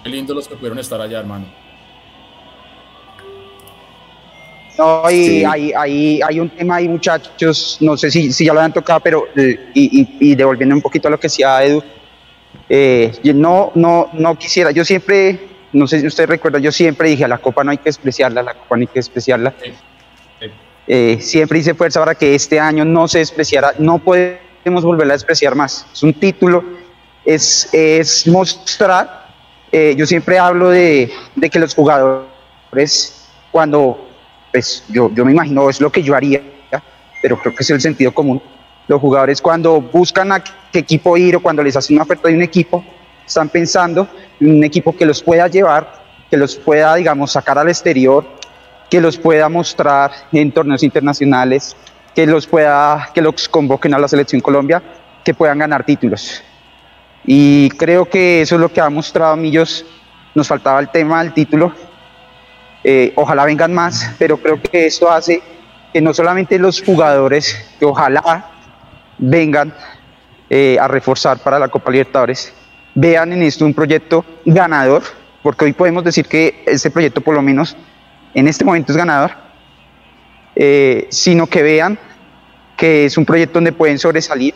[0.05, 1.47] Qué lindo los que pudieron estar allá, hermano.
[4.79, 8.61] No, y hay, hay, hay, un tema ahí, muchachos, no sé si, si ya lo
[8.61, 11.83] han tocado, pero eh, y, y, devolviendo un poquito a lo que decía Edu,
[12.69, 17.25] eh, no, no, no quisiera, yo siempre, no sé si usted recuerda, yo siempre dije,
[17.25, 19.55] a la Copa no hay que despreciarla, la Copa no hay que despreciarla.
[20.87, 25.17] Eh, siempre hice fuerza para que este año no se despreciara, no podemos volverla a
[25.17, 25.87] despreciar más.
[25.93, 26.65] Es un título,
[27.25, 29.29] es, es mostrar,
[29.73, 34.10] yo siempre hablo de, de que los jugadores, cuando
[34.51, 36.43] pues yo, yo me imagino, es lo que yo haría,
[37.23, 38.43] pero creo que es el sentido común.
[38.89, 42.35] Los jugadores cuando buscan a qué equipo ir o cuando les hacen una oferta de
[42.35, 42.85] un equipo,
[43.27, 44.09] están pensando
[44.41, 48.25] en un equipo que los pueda llevar, que los pueda, digamos, sacar al exterior,
[48.89, 51.77] que los pueda mostrar en torneos internacionales,
[52.15, 54.83] que los pueda, que los convoquen a la selección Colombia,
[55.23, 56.43] que puedan ganar títulos.
[57.25, 59.85] Y creo que eso es lo que ha mostrado Millos.
[60.35, 61.73] Nos faltaba el tema del título,
[62.83, 65.43] eh, ojalá vengan más, pero creo que esto hace
[65.93, 68.51] que no solamente los jugadores, que ojalá
[69.19, 69.75] vengan
[70.49, 72.53] eh, a reforzar para la Copa Libertadores,
[72.95, 75.03] vean en esto un proyecto ganador,
[75.43, 77.77] porque hoy podemos decir que este proyecto por lo menos
[78.35, 79.33] en este momento es ganador,
[80.57, 81.99] eh, sino que vean
[82.77, 84.55] que es un proyecto donde pueden sobresalir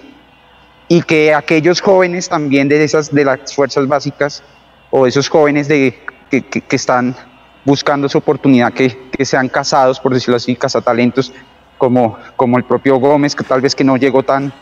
[0.89, 4.43] y que aquellos jóvenes también de esas de las fuerzas básicas
[4.91, 5.99] o esos jóvenes de,
[6.31, 7.15] que, que están
[7.65, 11.33] buscando su oportunidad, que, que sean casados, por decirlo así, cazatalentos,
[11.79, 14.53] como, como el propio Gómez, que tal vez que no llegó tan,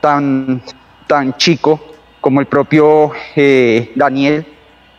[0.00, 0.62] tan,
[1.06, 1.80] tan chico,
[2.20, 4.46] como el propio eh, Daniel.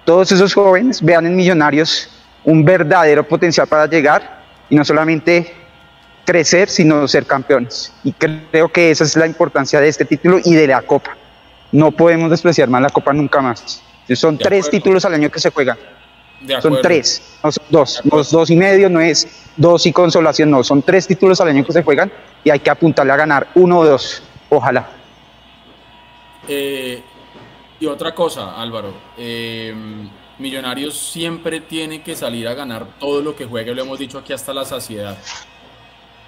[0.06, 2.10] Todos esos jóvenes vean en Millonarios
[2.44, 5.52] un verdadero potencial para llegar y no solamente
[6.26, 7.92] crecer, sino ser campeones.
[8.04, 11.18] Y creo que esa es la importancia de este título y de la Copa.
[11.72, 13.82] No podemos despreciar más la Copa nunca más.
[14.14, 15.78] Son tres títulos al año que se juegan.
[16.62, 20.64] Son tres, no son dos, no dos y medio, no es dos y consolación, no,
[20.64, 22.12] son tres títulos al año que se juegan
[22.44, 24.88] y hay que apuntarle a ganar uno o dos, ojalá.
[26.48, 27.02] Eh,
[27.80, 33.46] y otra cosa, Álvaro, em, Millonarios siempre tiene que salir a ganar todo lo que
[33.46, 35.18] juegue, lo hemos dicho aquí hasta la saciedad.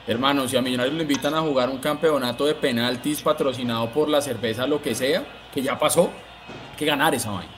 [0.07, 4.21] Hermanos, si a Millonarios le invitan a jugar un campeonato de penaltis patrocinado por la
[4.21, 7.56] cerveza, lo que sea, que ya pasó, hay que ganar esa vaina.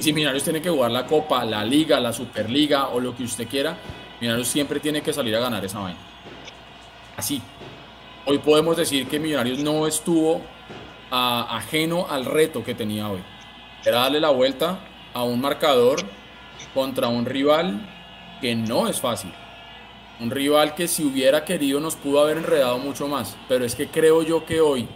[0.00, 3.46] Si Millonarios tiene que jugar la Copa, la Liga, la Superliga o lo que usted
[3.46, 3.76] quiera,
[4.18, 5.98] Millonarios siempre tiene que salir a ganar esa vaina.
[7.18, 7.42] Así.
[8.24, 10.40] Hoy podemos decir que Millonarios no estuvo
[11.10, 13.20] ajeno al reto que tenía hoy.
[13.84, 14.78] Era darle la vuelta
[15.12, 16.00] a un marcador
[16.72, 17.86] contra un rival
[18.40, 19.32] que no es fácil.
[20.18, 23.36] Un rival que si hubiera querido nos pudo haber enredado mucho más.
[23.50, 24.88] Pero es que creo yo que hoy,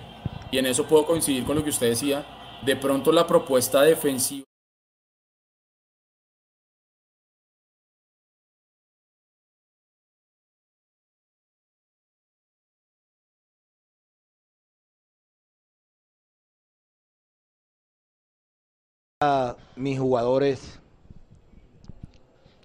[0.50, 2.24] y en eso puedo coincidir con lo que usted decía,
[2.62, 4.46] de pronto la propuesta defensiva
[19.77, 20.79] mis jugadores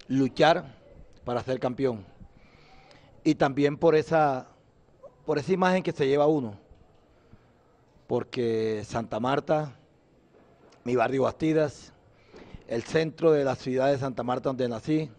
[0.08, 0.64] luchar
[1.24, 2.04] para ser campeón.
[3.24, 4.48] Y también por esa,
[5.24, 6.58] por esa imagen que se lleva uno.
[8.06, 9.76] Porque Santa Marta,
[10.84, 11.92] mi barrio Bastidas,
[12.66, 15.10] el centro de la ciudad de Santa Marta donde nací,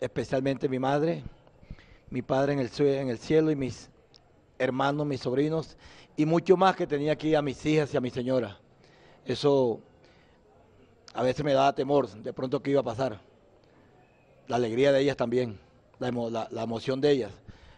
[0.00, 1.22] especialmente mi madre,
[2.10, 3.90] mi padre en el, en el cielo y mis
[4.58, 5.76] hermanos, mis sobrinos,
[6.16, 8.58] y mucho más que tenía aquí a mis hijas y a mi señora.
[9.26, 9.80] Eso
[11.14, 13.20] a veces me daba temor de pronto qué iba a pasar.
[14.48, 15.58] La alegría de ellas también,
[15.98, 17.32] la, la, emoción de ellas.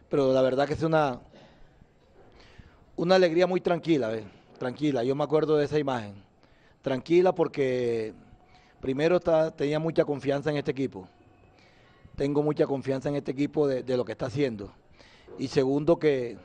[0.09, 1.21] Pero la verdad que es una,
[2.97, 4.11] una alegría muy tranquila,
[4.59, 5.05] tranquila.
[5.05, 6.15] Yo me acuerdo de esa imagen.
[6.83, 8.15] Tranquila porque
[8.81, 9.21] primero
[9.53, 11.07] tenía mucha confianza en este equipo.
[12.17, 14.73] Tengo mucha confianza en este equipo de, de lo que está haciendo.
[15.39, 16.39] Y segundo que,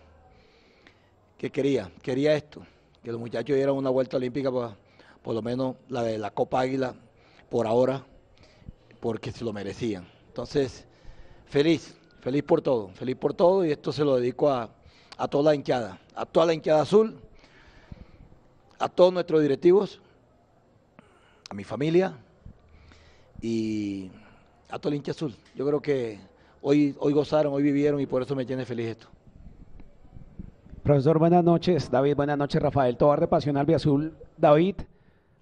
[1.38, 2.61] que quería, quería esto,
[3.03, 4.75] que los muchachos dieran una vuelta olímpica para
[5.24, 6.95] por lo menos la de la Copa Águila
[7.49, 8.03] por ahora,
[8.99, 10.07] porque se lo merecían.
[10.28, 10.86] Entonces,
[11.45, 14.69] feliz, feliz por todo, feliz por todo y esto se lo dedico a,
[15.30, 17.19] toda la hinchada, a toda la hinchada azul,
[18.80, 20.01] a todos nuestros directivos,
[21.49, 22.17] a mi familia
[23.41, 24.09] y
[24.69, 25.36] a toda la hincha azul.
[25.55, 26.19] Yo creo que
[26.61, 29.07] hoy, hoy gozaron, hoy vivieron y por eso me tiene feliz esto.
[30.84, 31.91] Profesor, buenas noches.
[31.91, 32.59] David, buenas noches.
[32.59, 34.15] Rafael Tobar de Pasión Azul.
[34.36, 34.78] David,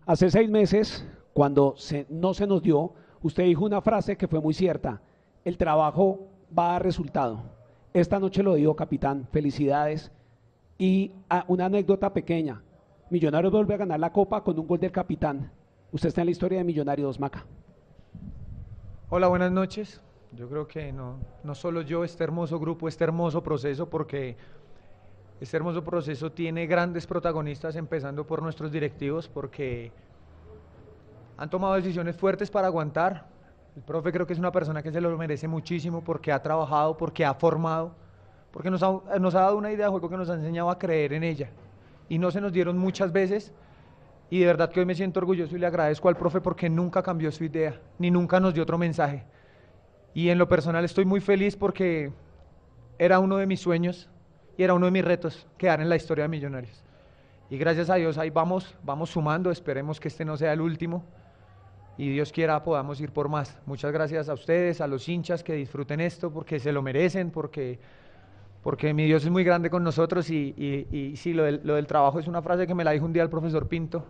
[0.09, 1.75] Hace seis meses, cuando
[2.09, 5.03] no se nos dio, usted dijo una frase que fue muy cierta.
[5.45, 7.43] el trabajo va a dar resultado.
[7.93, 10.11] Esta noche lo digo, capitán, felicidades.
[10.79, 12.63] Y ah, una anécdota pequeña.
[13.11, 15.51] Millonarios vuelve a ganar la copa con un gol del capitán.
[15.91, 17.45] Usted está en la historia de Millonarios, Maca.
[19.09, 20.01] Hola, buenas noches.
[20.31, 21.19] Yo creo que no
[21.53, 24.37] solo yo, este hermoso grupo, este hermoso proceso, porque
[25.39, 29.91] este hermoso proceso tiene grandes protagonistas, empezando por nuestros directivos, porque
[31.37, 33.27] han tomado decisiones fuertes para aguantar.
[33.75, 36.97] El profe creo que es una persona que se lo merece muchísimo porque ha trabajado,
[36.97, 37.93] porque ha formado,
[38.51, 40.77] porque nos ha, nos ha dado una idea de juego que nos ha enseñado a
[40.77, 41.49] creer en ella.
[42.09, 43.53] Y no se nos dieron muchas veces.
[44.29, 47.01] Y de verdad que hoy me siento orgulloso y le agradezco al profe porque nunca
[47.01, 49.23] cambió su idea, ni nunca nos dio otro mensaje.
[50.13, 52.11] Y en lo personal estoy muy feliz porque
[52.97, 54.09] era uno de mis sueños
[54.59, 56.83] y era uno de mis retos quedar en la historia de Millonarios.
[57.49, 61.05] Y gracias a Dios ahí vamos, vamos sumando, esperemos que este no sea el último
[61.97, 63.57] y Dios quiera podamos ir por más.
[63.65, 67.79] Muchas gracias a ustedes, a los hinchas que disfruten esto porque se lo merecen, porque,
[68.61, 70.53] porque mi Dios es muy grande con nosotros y,
[70.91, 73.13] y, sí, lo del, lo del trabajo es una frase que me la dijo un
[73.13, 74.03] día el profesor Pinto,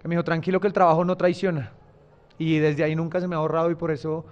[0.00, 1.72] que me dijo, tranquilo que el trabajo no traiciona.
[2.38, 4.26] Y desde ahí nunca se me ha ahorrado y por eso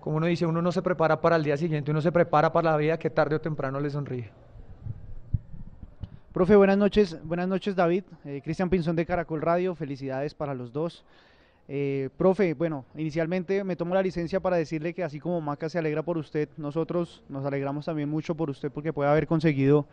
[0.00, 2.72] como uno dice, uno no se prepara para el día siguiente, uno se prepara para
[2.72, 4.30] la vida que tarde o temprano le sonríe.
[6.32, 10.72] Profe, buenas noches, buenas noches David, eh, Cristian Pinzón de Caracol Radio, felicidades para los
[10.72, 11.04] dos.
[11.68, 15.78] Eh, profe, bueno, inicialmente me tomo la licencia para decirle que así como Maca se
[15.78, 19.86] alegra por usted, nosotros nos alegramos también mucho por usted porque puede haber conseguido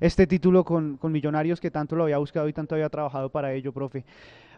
[0.00, 3.52] este título con, con Millonarios que tanto lo había buscado y tanto había trabajado para
[3.52, 4.04] ello, profe.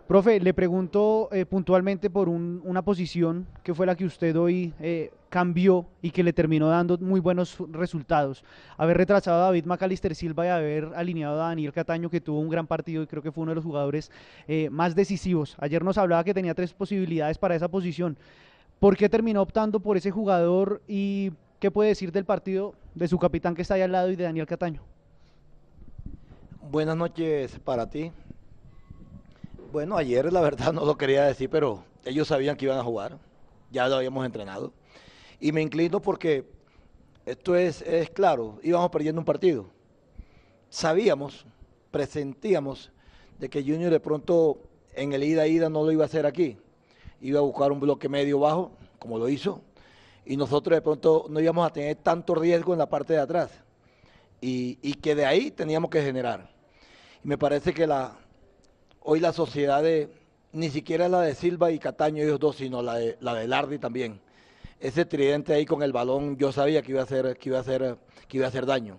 [0.07, 5.11] Profe, le pregunto eh, puntualmente por una posición que fue la que usted hoy eh,
[5.31, 8.45] cambió y que le terminó dando muy buenos resultados.
[8.77, 12.51] Haber retrasado a David Macalister Silva y haber alineado a Daniel Cataño, que tuvo un
[12.51, 14.11] gran partido y creo que fue uno de los jugadores
[14.47, 15.57] eh, más decisivos.
[15.59, 18.19] Ayer nos hablaba que tenía tres posibilidades para esa posición.
[18.81, 23.19] ¿Por qué terminó optando por ese jugador y qué puede decir del partido de su
[23.19, 24.83] capitán que está ahí al lado y de Daniel Cataño?
[26.71, 28.13] Buenas noches para ti,
[29.75, 33.19] bueno, ayer la verdad no lo quería decir, pero ellos sabían que iban a jugar,
[33.73, 34.73] ya lo habíamos entrenado.
[35.41, 36.45] Y me inclino porque
[37.27, 39.67] esto es, es claro, íbamos perdiendo un partido.
[40.71, 41.45] Sabíamos,
[41.91, 42.93] presentíamos
[43.41, 44.61] de que Junior de pronto
[44.95, 46.57] en el ida-ida no lo iba a hacer aquí.
[47.21, 48.71] Iba a buscar un bloque medio bajo,
[49.01, 49.61] como lo hizo,
[50.25, 53.51] y nosotros de pronto no íbamos a tener tanto riesgo en la parte de atrás.
[54.41, 56.49] Y, y que de ahí teníamos que generar.
[57.25, 58.17] Y me parece que la,
[59.05, 60.09] hoy la sociedad de,
[60.53, 63.79] ni siquiera la de Silva y Cataño, ellos dos, sino la de, la de Lardi
[63.79, 64.21] también.
[64.81, 67.61] Ese tridente ahí con el balón, yo sabía que iba a hacer, que iba a
[67.61, 67.97] hacer,
[68.27, 68.99] que iba a hacer daño.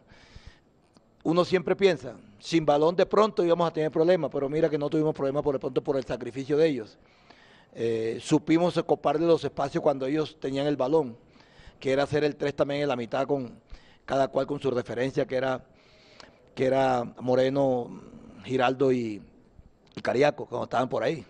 [1.23, 4.89] Uno siempre piensa, sin balón de pronto íbamos a tener problemas, pero mira que no
[4.89, 6.97] tuvimos problemas por pronto por el sacrificio de ellos.
[7.73, 11.17] Eh, supimos coparle los espacios cuando ellos tenían el balón,
[11.79, 13.59] que era hacer el 3 también en la mitad con
[14.05, 15.65] cada cual con su referencia, que era,
[16.53, 18.01] que era Moreno,
[18.43, 19.19] Giraldo y,
[19.95, 21.25] y Cariaco, cuando estaban por ahí.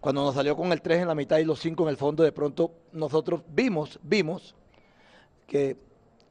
[0.00, 2.22] Cuando nos salió con el 3 en la mitad y los 5 en el fondo,
[2.22, 4.54] de pronto nosotros vimos, vimos
[5.46, 5.76] que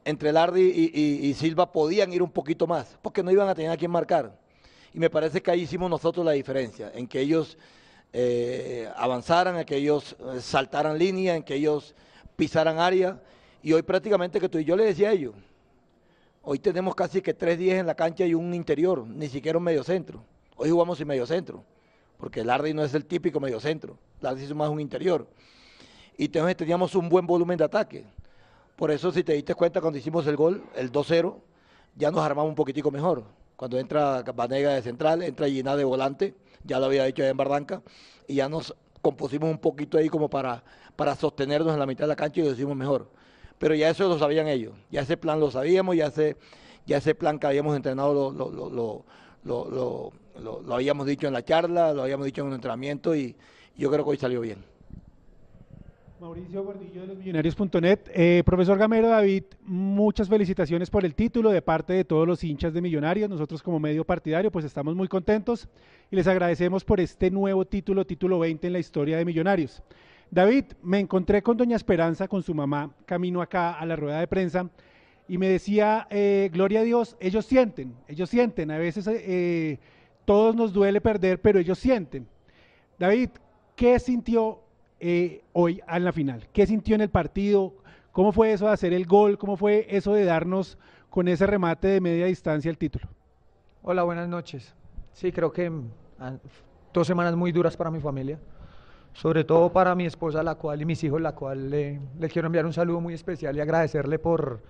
[0.04, 3.76] entre Lardi y, Silva podían ir un poquito más, porque no iban a tener a
[3.76, 4.38] quién marcar.
[4.94, 7.58] Y me parece que ahí hicimos nosotros la diferencia, en que ellos
[8.14, 11.94] eh, avanzaran, en que ellos eh, saltaran línea, en que ellos
[12.36, 13.20] pisaran área.
[13.62, 15.34] Y hoy prácticamente que tú y yo le decía a ellos,
[16.42, 19.84] hoy tenemos casi que 3-10 en la cancha y un interior, ni siquiera un medio
[19.84, 20.24] centro.
[20.60, 21.62] Hoy jugamos sin medio centro,
[22.18, 25.24] porque Lardi no es el típico medio centro, Lardi es más un interior.
[26.16, 28.04] Y entonces teníamos un buen volumen de ataque.
[28.74, 31.36] Por eso, si te diste cuenta, cuando hicimos el gol, el 2-0,
[31.94, 33.22] ya nos armamos un poquitico mejor.
[33.54, 36.34] Cuando entra Banega de central, entra Gina de volante,
[36.64, 37.80] ya lo había hecho en Barranca,
[38.26, 40.64] y ya nos compusimos un poquito ahí como para,
[40.96, 43.08] para sostenernos en la mitad de la cancha y lo hicimos mejor.
[43.60, 46.36] Pero ya eso lo sabían ellos, ya ese plan lo sabíamos, ya ese,
[46.84, 49.04] ya ese plan que habíamos entrenado lo, lo, lo
[49.44, 50.12] lo,
[50.70, 53.34] habíamos dicho en la charla, lo habíamos dicho en un entrenamiento y
[53.76, 54.58] yo creo que hoy salió bien.
[56.20, 58.00] Mauricio Gordillo de los Millonarios.net.
[58.12, 62.74] Eh, profesor Gamero David, muchas felicitaciones por el título de parte de todos los hinchas
[62.74, 63.30] de Millonarios.
[63.30, 65.68] Nosotros como medio partidario pues estamos muy contentos
[66.10, 69.80] y les agradecemos por este nuevo título, título 20 en la historia de Millonarios.
[70.30, 74.26] David, me encontré con doña Esperanza, con su mamá, camino acá a la rueda de
[74.26, 74.68] prensa
[75.28, 79.06] y me decía, eh, gloria a Dios, ellos sienten, ellos sienten, a veces...
[79.06, 79.78] Eh,
[80.28, 82.28] todos nos duele perder, pero ellos sienten.
[82.98, 83.30] David,
[83.74, 84.60] ¿qué sintió
[85.00, 86.46] eh, hoy en la final?
[86.52, 87.72] ¿Qué sintió en el partido?
[88.12, 89.38] ¿Cómo fue eso de hacer el gol?
[89.38, 90.76] ¿Cómo fue eso de darnos
[91.08, 93.08] con ese remate de media distancia el título?
[93.82, 94.74] Hola, buenas noches.
[95.14, 95.72] Sí, creo que
[96.92, 98.38] dos semanas muy duras para mi familia.
[99.14, 102.00] sobre todo para mi esposa, la cual y mis hijos, la cual le,
[102.30, 104.60] quiero enviar un saludo muy especial y agradecerle por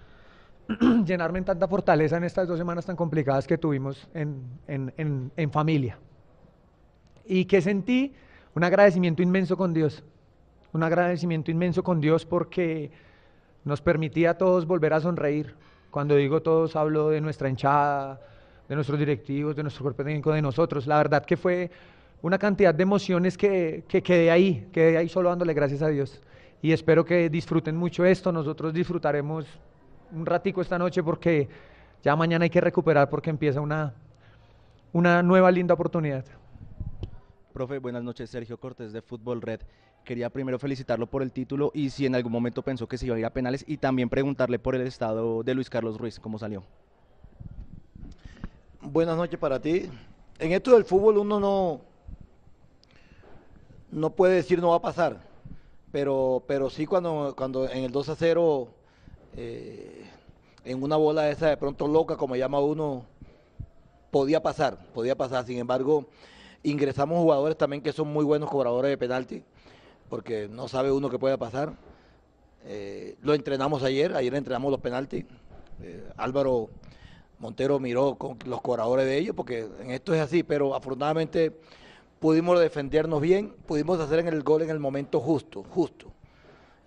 [1.07, 5.51] llenarme en tanta fortaleza en estas dos semanas tan complicadas que tuvimos en, en, en
[5.51, 5.99] familia.
[7.25, 8.15] Y que sentí
[8.55, 10.03] un agradecimiento inmenso con Dios,
[10.73, 12.91] un agradecimiento inmenso con Dios porque
[13.65, 15.55] nos permitía a todos volver a sonreír.
[15.91, 18.21] Cuando digo todos, hablo de nuestra hinchada,
[18.69, 20.87] de nuestros directivos, de nuestro cuerpo técnico, de nosotros.
[20.87, 21.71] La verdad que fue
[22.21, 26.21] una cantidad de emociones que, que quedé ahí, quedé ahí solo dándole gracias a Dios.
[26.61, 28.33] Y espero que disfruten mucho esto.
[28.33, 29.47] Nosotros disfrutaremos
[30.13, 31.49] un ratico esta noche porque
[32.03, 33.95] ya mañana hay que recuperar porque empieza una,
[34.93, 36.25] una nueva linda oportunidad.
[37.53, 38.31] Profe, buenas noches.
[38.31, 39.61] Sergio Cortés de Fútbol Red.
[40.05, 43.17] Quería primero felicitarlo por el título y si en algún momento pensó que se iba
[43.17, 46.39] a ir a penales y también preguntarle por el estado de Luis Carlos Ruiz, cómo
[46.39, 46.63] salió.
[48.81, 49.91] Buenas noches para ti.
[50.39, 51.81] En esto del fútbol uno no,
[53.91, 55.19] no puede decir no va a pasar,
[55.91, 58.69] pero, pero sí cuando, cuando en el 2 a 0,
[59.41, 60.05] eh,
[60.65, 63.05] en una bola esa de pronto loca, como llama uno,
[64.11, 65.47] podía pasar, podía pasar.
[65.47, 66.07] Sin embargo,
[66.65, 69.45] ingresamos jugadores también que son muy buenos cobradores de penalti,
[70.09, 71.75] porque no sabe uno qué puede pasar.
[72.65, 75.25] Eh, lo entrenamos ayer, ayer entrenamos los penaltis.
[75.83, 76.69] Eh, Álvaro
[77.39, 81.57] Montero miró con los cobradores de ellos, porque en esto es así, pero afortunadamente
[82.19, 86.13] pudimos defendernos bien, pudimos hacer el gol en el momento justo, justo.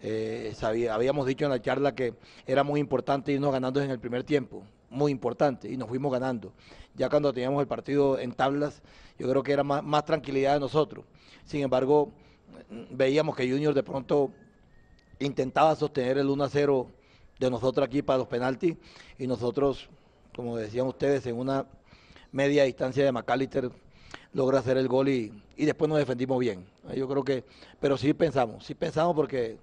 [0.04, 0.54] Eh,
[0.90, 2.16] habíamos dicho en la charla que
[2.48, 6.54] era muy importante irnos ganando en el primer tiempo, muy importante, y nos fuimos ganando.
[6.96, 8.82] Ya cuando teníamos el partido en tablas,
[9.20, 11.06] yo creo que era más, tranquilidad de nosotros.
[11.46, 12.12] Sin embargo,
[12.90, 14.32] veíamos que Junior de pronto
[15.20, 16.88] intentaba sostener el 1 a 0
[17.40, 18.76] de nosotros aquí para los penaltis,
[19.20, 19.88] y nosotros,
[20.36, 21.66] como decían ustedes, en una
[22.32, 23.72] media distancia de McAllister
[24.34, 26.66] logra hacer el gol y, después nos defendimos bien.
[26.96, 27.44] Yo creo que,
[27.80, 29.58] pero sí pensamos, sí pensamos porque,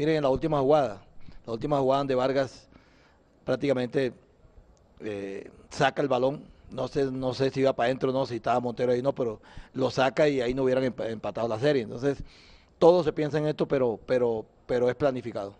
[0.00, 1.02] miren, en la última jugada,
[1.44, 2.70] la última jugada de Vargas
[3.44, 4.14] prácticamente
[5.00, 8.36] eh, saca el balón, no sé, no sé si iba para adentro o no, si
[8.36, 9.42] estaba Montero ahí no, pero
[9.74, 11.82] lo saca y ahí no hubieran empatado la serie.
[11.82, 12.24] Entonces,
[12.78, 15.52] todo se piensa en esto, pero, pero, pero es planificado.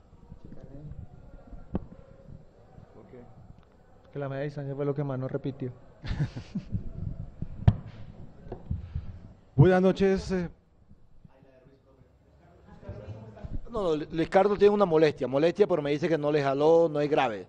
[4.11, 5.71] Que la media distancia fue lo que más nos repitió.
[9.55, 10.33] Buenas noches.
[13.71, 17.01] No, Luis Carlos tiene una molestia, molestia, pero me dice que no le jaló, no
[17.01, 17.47] es grave.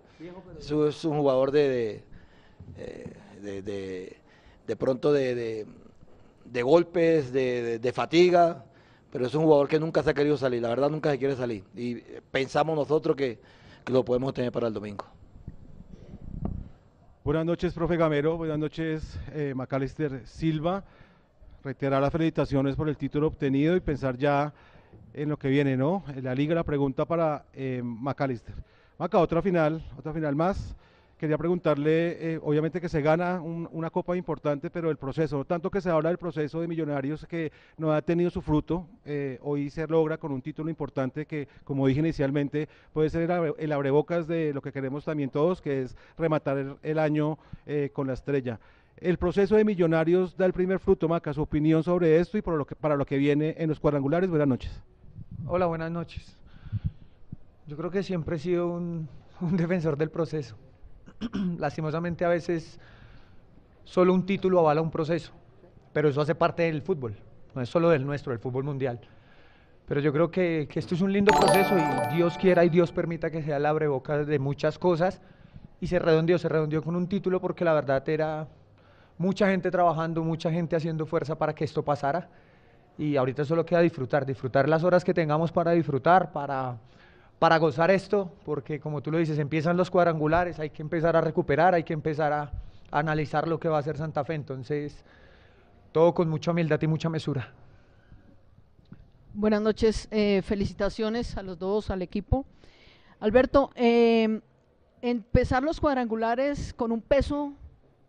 [0.58, 2.04] Es, es un jugador de,
[2.76, 3.12] eh,
[3.42, 4.16] de, de,
[4.66, 5.66] de, pronto de,
[6.44, 8.64] de golpes, de, fatiga,
[9.10, 11.34] pero es un jugador que nunca se ha querido salir, la verdad nunca se quiere
[11.34, 11.64] salir.
[11.74, 11.96] Y
[12.30, 13.38] pensamos nosotros que,
[13.86, 15.04] lo podemos tener para el domingo.
[17.24, 18.36] Buenas noches, profe Gamero.
[18.36, 20.84] Buenas noches, eh, Macalister Silva
[21.64, 24.52] reiterar las felicitaciones por el título obtenido y pensar ya
[25.14, 26.04] en lo que viene, ¿no?
[26.14, 28.54] En la liga, la pregunta para eh, Macalister.
[28.98, 30.76] Maca, otra final, otra final más.
[31.18, 35.80] Quería preguntarle, eh, obviamente que se gana una copa importante, pero el proceso, tanto que
[35.80, 39.86] se habla del proceso de Millonarios que no ha tenido su fruto, eh, hoy se
[39.86, 44.60] logra con un título importante que, como dije inicialmente, puede ser el, abrebocas de lo
[44.60, 47.38] que queremos también todos, que es rematar el, año
[47.92, 48.58] con la estrella.
[48.96, 52.64] El proceso de Millonarios da el primer fruto, Maca, su opinión sobre esto y lo
[52.64, 54.28] que, para lo que viene en los cuadrangulares.
[54.28, 54.82] Buenas noches.
[55.48, 56.36] Hola, buenas noches.
[57.66, 59.08] Yo creo que siempre he sido un,
[59.40, 60.56] defensor del proceso.
[61.58, 62.78] Lastimosamente a veces
[63.84, 65.32] solo un título avala un proceso,
[65.92, 67.16] pero eso hace parte del fútbol,
[67.56, 69.00] no es solo del nuestro, del fútbol mundial.
[69.88, 73.28] Pero yo creo que, esto es un lindo proceso y Dios quiera y Dios permita
[73.30, 75.20] que sea el abreboca de muchas cosas
[75.80, 78.46] y se redondeó, se redondeó con un título porque la verdad era
[79.18, 82.28] mucha gente trabajando, mucha gente haciendo fuerza para que esto pasara.
[82.98, 86.76] Y ahorita solo queda disfrutar, disfrutar las horas que tengamos para disfrutar, para,
[87.38, 91.20] para gozar esto, porque como tú lo dices, empiezan los cuadrangulares, hay que empezar a
[91.20, 92.52] recuperar, hay que empezar a,
[92.92, 94.34] analizar lo que va a hacer Santa Fe.
[94.34, 95.02] Entonces,
[95.90, 97.52] todo con mucha humildad y mucha mesura.
[99.34, 102.44] Buenas noches, eh, felicitaciones a los dos, al equipo.
[103.18, 104.40] Alberto, eh,
[105.00, 107.54] empezar los cuadrangulares con un peso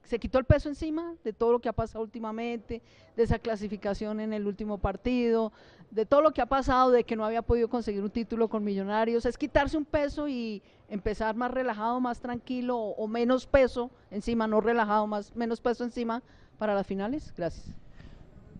[0.03, 2.81] se quitó el peso encima de todo lo que ha pasado últimamente,
[3.15, 5.51] de esa clasificación en el último partido,
[5.91, 8.63] de todo lo que ha pasado, de que no había podido conseguir un título con
[8.63, 14.47] Millonarios, es quitarse un peso y empezar más relajado, más tranquilo o, menos peso encima,
[14.47, 16.21] no relajado, más menos peso encima
[16.57, 17.33] para las finales.
[17.35, 17.65] Gracias.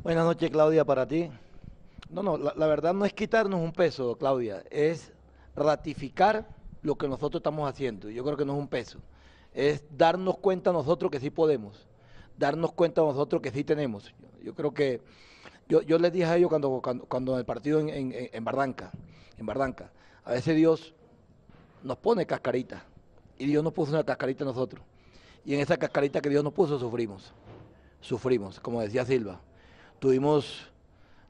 [0.04, 1.30] Buenas noches, Claudia, para ti.
[2.10, 5.12] No, no, la verdad no es quitarnos un peso, Claudia, es
[5.56, 6.48] ratificar
[6.84, 8.10] lo que nosotros estamos haciendo.
[8.10, 9.00] Yo creo que no es un peso
[9.54, 11.88] es darnos cuenta nosotros que sí podemos,
[12.38, 14.14] darnos cuenta nosotros que sí tenemos.
[14.44, 15.02] Yo creo que
[15.68, 18.92] yo, yo les dije a ellos cuando, cuando, cuando el partido en, en, en Barranca,
[19.38, 19.92] en Barranca,
[20.24, 20.94] a veces Dios
[21.84, 22.86] nos pone cascarita
[23.38, 24.84] y Dios nos puso una cascarita a nosotros.
[25.46, 27.34] Y en esa cascarita que Dios nos puso sufrimos,
[28.00, 29.42] sufrimos, como decía Silva.
[30.00, 30.70] Tuvimos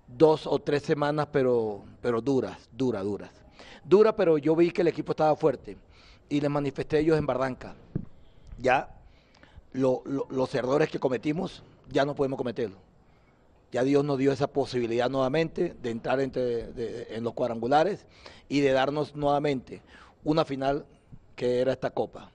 [0.08, 3.32] dos o tres semanas, pero, pero duras, duras, duras.
[3.84, 5.78] Duras, pero yo vi que el equipo estaba fuerte
[6.30, 7.76] y les manifesté ellos en Barranca.
[8.58, 8.90] Ya
[9.74, 12.80] los errores que cometimos, ya no podemos cometerlos.
[13.72, 18.06] Ya Dios nos dio esa posibilidad nuevamente de entrar entre, en los cuadrangulares
[18.48, 19.82] y de darnos nuevamente
[20.24, 20.86] una final
[21.36, 22.32] que era esta copa.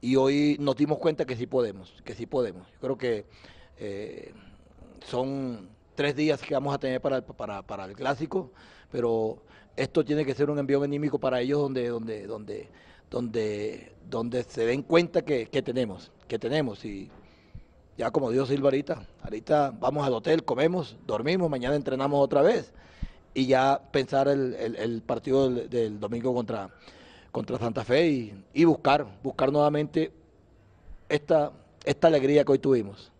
[0.00, 2.64] Y hoy nos dimos cuenta que sí podemos, que sí podemos.
[2.74, 3.26] Yo creo que
[3.78, 4.32] eh,
[5.04, 8.52] son tres días que vamos a tener para para, el clásico,
[8.92, 9.42] pero
[9.74, 12.68] esto tiene que ser un envío anímico para ellos donde, donde, donde,
[13.10, 16.84] donde, donde se den cuenta que, tenemos, que tenemos.
[16.84, 17.10] Y
[17.96, 22.72] ya como dijo Silva ahorita, ahorita vamos al hotel, comemos, dormimos, mañana entrenamos otra vez
[23.34, 26.70] y ya pensar el, partido del, domingo contra,
[27.30, 30.12] contra Santa Fe y, buscar, buscar nuevamente
[31.08, 31.52] esta,
[31.84, 33.12] esta alegría que hoy tuvimos.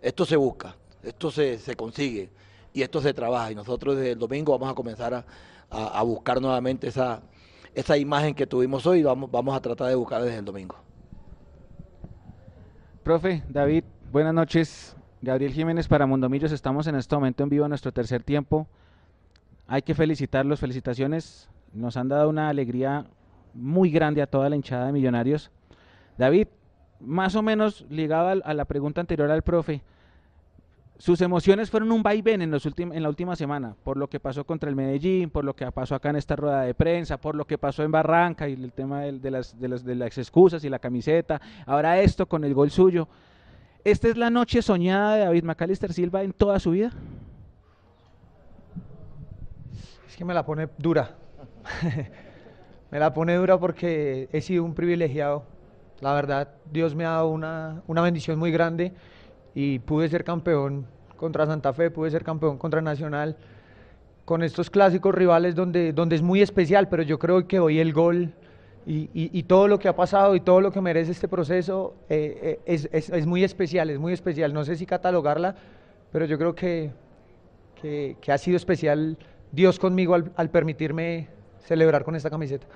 [0.00, 2.30] Esto se busca, esto se, se consigue
[2.72, 5.24] y esto se trabaja y nosotros desde el domingo vamos a comenzar
[5.70, 7.22] a, buscar nuevamente esa,
[7.74, 10.76] esa imagen que tuvimos hoy vamos, vamos a tratar de buscar desde el domingo.
[13.02, 14.96] Profe, David, buenas noches.
[15.22, 18.66] Gabriel Jiménez para Mundomillos, estamos en este momento en vivo en nuestro tercer tiempo.
[19.66, 21.48] Hay que felicitarlos, felicitaciones.
[21.72, 23.06] Nos han dado una alegría
[23.54, 25.50] muy grande a toda la hinchada de Millonarios.
[26.16, 26.48] David,
[27.00, 29.82] más o menos ligado a la pregunta anterior al profe,
[31.00, 34.68] sus emociones fueron un vaivén en, en la última semana, por lo que pasó contra
[34.68, 37.56] el Medellín, por lo que pasó acá en esta rueda de prensa, por lo que
[37.56, 42.44] pasó en Barranca y el tema de, las, excusas y la camiseta, ahora esto con
[42.44, 43.08] el gol suyo.
[43.82, 46.92] ¿Esta es la noche soñada de David McAllister Silva en toda su vida?
[50.06, 51.16] Es que me la pone dura.
[52.90, 55.44] me la pone dura porque he sido un privilegiado.
[56.02, 58.92] La verdad, Dios me ha dado una bendición muy grande
[59.54, 60.86] y pude ser campeón
[61.16, 63.36] contra Santa Fe, pude ser campeón contra Nacional,
[64.24, 67.92] con estos clásicos rivales donde, donde es muy especial, pero yo creo que hoy el
[67.92, 68.32] gol
[68.86, 72.38] y, y, todo lo que ha pasado y todo lo que merece este proceso eh,
[72.42, 74.54] eh, es, es, es, muy especial, es muy especial.
[74.54, 75.54] No sé si catalogarla,
[76.10, 76.90] pero yo creo que,
[77.80, 79.18] que, que ha sido especial
[79.52, 81.28] Dios conmigo al, al permitirme
[81.60, 82.66] celebrar con esta camiseta.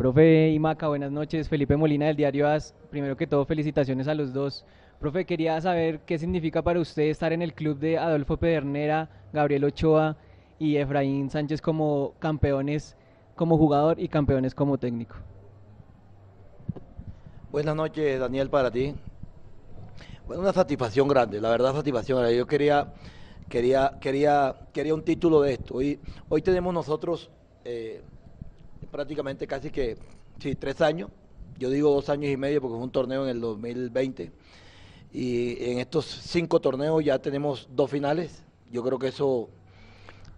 [0.00, 1.46] Profe Imaca, buenas noches.
[1.46, 2.74] Felipe Molina del diario AS.
[2.88, 4.64] Primero que todo, felicitaciones a los dos.
[4.98, 9.64] Profe, quería saber qué significa para usted estar en el club de Adolfo Pedernera, Gabriel
[9.64, 10.16] Ochoa
[10.58, 12.96] y Efraín Sánchez como campeones
[13.36, 15.16] como jugador y campeones como técnico.
[17.52, 18.94] Buenas noches, Daniel, para ti.
[20.26, 22.26] Bueno, una satisfacción grande, la verdad, satisfacción.
[22.30, 22.94] Yo quería,
[23.50, 25.74] quería, quería, quería un título de esto.
[25.74, 27.30] Hoy, hoy tenemos nosotros
[27.66, 28.00] eh,
[28.90, 29.96] prácticamente casi que,
[30.38, 31.10] sí, tres años.
[31.58, 34.32] Yo digo dos años y medio porque fue un torneo en el 2020.
[35.12, 38.44] Y en estos cinco torneos ya tenemos dos finales.
[38.70, 39.48] Yo creo que eso,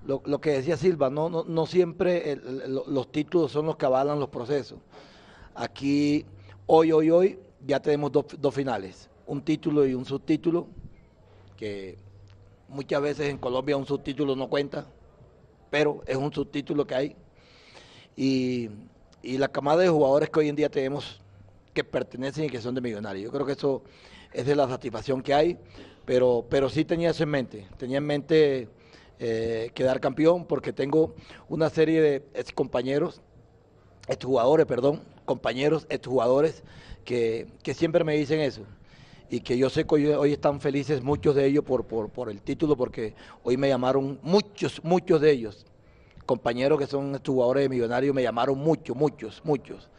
[0.07, 4.19] lo, lo que decía Silva, no, no, no siempre los títulos son los que avalan
[4.19, 4.79] los procesos.
[5.55, 6.25] Aquí,
[6.67, 9.09] hoy, hoy, hoy, ya tenemos dos, dos finales.
[9.27, 10.67] Un título y un subtítulo,
[11.57, 11.99] que
[12.69, 14.87] muchas veces en Colombia un subtítulo no cuenta,
[15.71, 17.17] pero es un subtítulo que hay
[18.17, 18.71] y,
[19.23, 21.21] la camada de jugadores que hoy en día tenemos
[21.73, 23.25] que pertenecen y que son de millonarios.
[23.25, 23.83] Yo creo que eso
[24.33, 25.59] es de la satisfacción que hay,
[26.05, 27.69] pero, pero sí tenía eso en mente.
[27.79, 28.69] Tenía en mente
[29.19, 31.15] eh, quedar campeón porque tengo
[31.49, 33.21] una serie de ex compañeros,
[34.09, 36.63] ex jugadores, perdón, compañeros, ex jugadores
[37.05, 38.63] que, que siempre me dicen eso
[39.31, 42.29] y que yo sé que hoy, hoy, están felices muchos de ellos por, por, por
[42.29, 45.65] el título, porque hoy me llamaron muchos, muchos de ellos
[46.33, 49.91] compañeros que son jugadores de millonarios me llamaron muchos, muchos, muchos.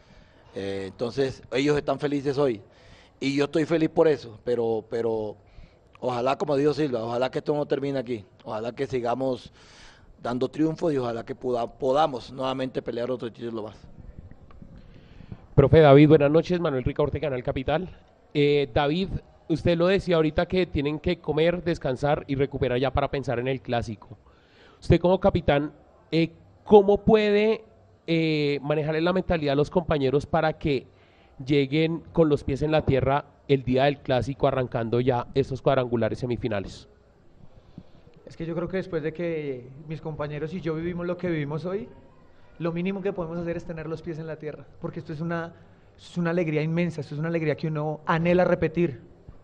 [0.55, 2.59] Eh, entonces, ellos están felices hoy.
[3.19, 5.37] Y yo estoy feliz por eso, pero, pero
[5.99, 8.25] ojalá, como dijo Silva, ojalá que esto no termine aquí.
[8.43, 9.53] Ojalá que sigamos
[10.23, 13.77] dando triunfos y ojalá que podamos nuevamente pelear otro título más.
[15.53, 16.59] Profe David, buenas noches.
[16.59, 17.95] Manuel Ricaurte, Canal Capital.
[18.33, 19.09] Eh, David,
[19.49, 23.47] usted lo decía ahorita que tienen que comer, descansar y recuperar ya para pensar en
[23.47, 24.17] el clásico.
[24.83, 25.71] Usted como capitán,
[26.13, 26.31] eh,
[26.63, 27.63] ¿cómo puede
[28.05, 30.85] eh, manejar la mentalidad a los compañeros para que
[31.43, 36.19] lleguen con los pies en la tierra el día del clásico arrancando ya estos cuadrangulares
[36.19, 36.87] semifinales?
[38.27, 41.31] Es que yo creo que después de que mis compañeros y yo vivimos lo que
[41.31, 41.89] vivimos hoy,
[42.59, 45.19] lo mínimo que podemos hacer es tener los pies en la tierra, porque esto es
[45.19, 45.51] una,
[45.97, 49.01] es una alegría inmensa, esto es una alegría que uno anhela repetir.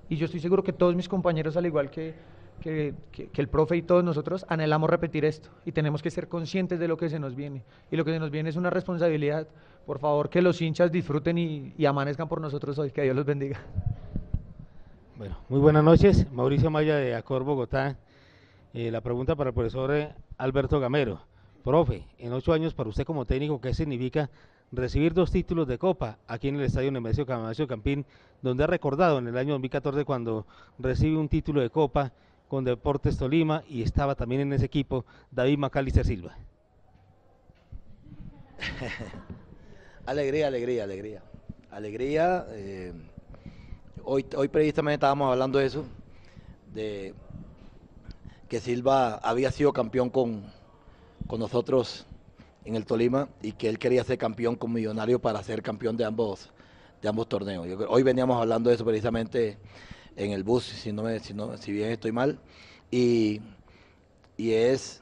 [0.08, 2.14] Y yo estoy seguro que todos mis compañeros, al igual que,
[2.60, 2.94] que,
[3.36, 6.98] el profe y todos nosotros anhelamos repetir esto y tenemos que ser conscientes de lo
[6.98, 7.64] que se nos viene.
[7.92, 9.48] Y lo que se nos viene es una responsabilidad.
[9.86, 12.92] Por favor, que los hinchas disfruten y, amanezcan por nosotros hoy.
[12.92, 13.60] Que Dios los bendiga.
[15.18, 16.32] Bueno, muy buenas noches.
[16.32, 17.98] Mauricio Maya de Acor Bogotá.
[18.74, 21.22] Eh, la pregunta para el profesor eh, Alberto Gamero.
[21.64, 24.30] Profe, en ocho años para usted como técnico, ¿qué significa
[24.72, 28.06] recibir dos títulos de Copa aquí en el Estadio Nemesio Camacho Campín,
[28.42, 30.46] donde ha recordado en el año 2014 cuando
[30.78, 32.12] recibe un título de Copa
[32.50, 36.36] con Deportes Tolima y estaba también en ese equipo David Macalister Silva.
[40.06, 41.22] alegría, alegría, alegría.
[41.72, 42.46] Alegría.
[42.50, 42.92] Eh,
[44.04, 45.86] hoy, hoy precisamente estábamos hablando de eso,
[46.74, 47.14] de
[48.50, 50.44] que Silva había sido campeón con,
[51.28, 52.08] con nosotros
[52.66, 56.06] en el Tolima y que él quería ser campeón con Millonario para ser campeón de
[56.06, 56.50] ambos,
[57.00, 57.68] de ambos torneos.
[57.88, 59.60] hoy veníamos hablando de eso precisamente
[60.20, 62.40] en el bus, si, no me, si, no, si bien estoy mal.
[62.92, 63.42] Y,
[64.38, 65.02] y es,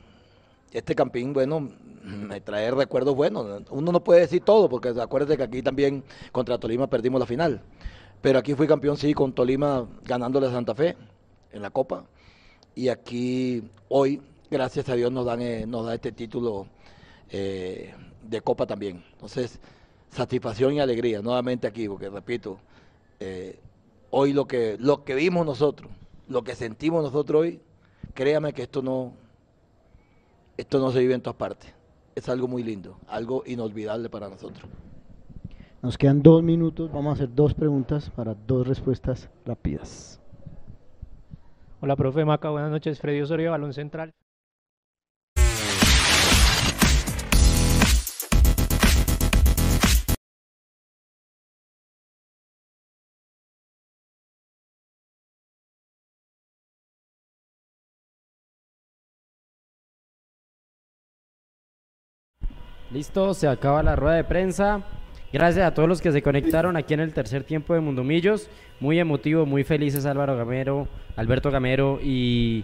[0.71, 1.71] este campín, bueno,
[2.03, 3.63] me trae recuerdos buenos.
[3.71, 7.61] Uno no puede decir todo, porque acuérdate que aquí también contra Tolima perdimos la final.
[8.21, 10.95] Pero aquí fui campeón, sí, con Tolima ganándole a Santa Fe
[11.51, 12.05] en la Copa.
[12.75, 16.67] Y aquí, hoy, gracias a Dios, nos, dan, eh, nos da este título
[17.31, 17.91] eh,
[18.21, 19.03] de Copa también.
[19.13, 19.59] Entonces,
[20.11, 22.59] satisfacción y alegría nuevamente aquí, porque repito,
[23.19, 23.57] eh,
[24.09, 25.91] hoy lo que, lo que vimos nosotros,
[26.27, 27.61] lo que sentimos nosotros hoy,
[28.13, 29.13] créame que esto no,
[30.57, 31.73] esto no se vive en todas partes.
[32.15, 34.69] Es algo muy lindo, algo inolvidable para nosotros.
[35.81, 40.19] Nos quedan dos minutos, vamos a hacer dos preguntas para dos respuestas rápidas.
[41.79, 42.99] Hola, profe Maca, buenas noches.
[42.99, 44.11] Freddy Osorio, Balón Central.
[62.91, 64.81] Listo, se acaba la rueda de prensa.
[65.33, 68.49] Gracias a todos los que se conectaron aquí en el tercer tiempo de Mundomillos.
[68.79, 72.63] Muy emotivo, muy felices Álvaro Gamero, Alberto Gamero y,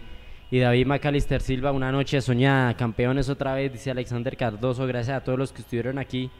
[0.49, 1.71] David Macalister Silva.
[1.71, 4.87] Una noche soñada, campeones otra vez, dice Alexander Cardoso.
[4.87, 6.31] Gracias a todos los que estuvieron aquí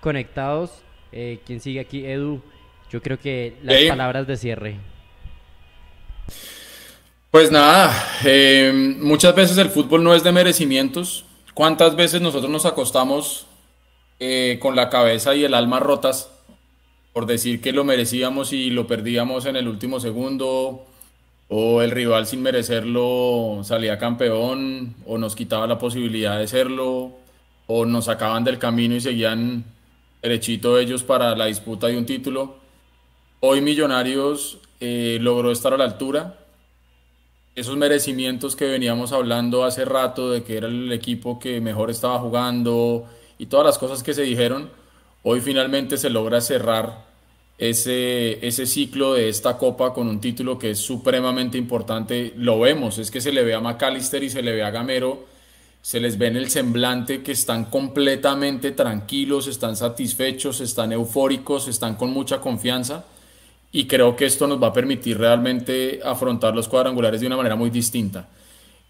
[0.00, 0.84] conectados.
[1.10, 2.06] Eh, ¿Quién sigue aquí?
[2.06, 2.40] Edu.
[2.90, 4.76] Yo creo que las palabras de cierre.
[7.32, 7.90] Pues nada,
[8.24, 8.70] eh,
[9.00, 11.24] muchas veces el fútbol no es de merecimientos,
[11.54, 13.44] ¿Cuántas veces nosotros nos acostamos
[14.20, 16.30] eh, con la cabeza y el alma rotas
[17.12, 20.86] por decir que lo merecíamos y lo perdíamos en el último segundo?
[21.48, 27.12] O el rival sin merecerlo salía campeón, o nos quitaba la posibilidad de serlo,
[27.66, 29.64] o nos sacaban del camino y seguían
[30.22, 32.56] derechito ellos para la disputa de un título.
[33.40, 36.41] Hoy Millonarios eh, logró estar a la altura,
[37.54, 42.18] esos merecimientos que veníamos hablando hace rato de que era el equipo que mejor estaba
[42.18, 43.06] jugando
[43.38, 44.70] y todas las cosas que se dijeron,
[45.22, 47.04] hoy finalmente se logra cerrar
[47.58, 52.32] ese, ese ciclo de esta copa con un título que es supremamente importante.
[52.36, 55.26] Lo vemos, es que se le ve a McAllister y se le ve a Gamero,
[55.82, 61.96] se les ve en el semblante que están completamente tranquilos, están satisfechos, están eufóricos, están
[61.96, 63.04] con mucha confianza
[63.72, 67.56] y creo que esto nos va a permitir realmente afrontar los cuadrangulares de una manera
[67.56, 68.28] muy distinta.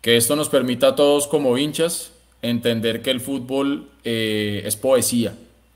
[0.01, 2.13] Que esto nos permita a todos como hinchas
[2.43, 5.35] entender que el fútbol eh, es poesía.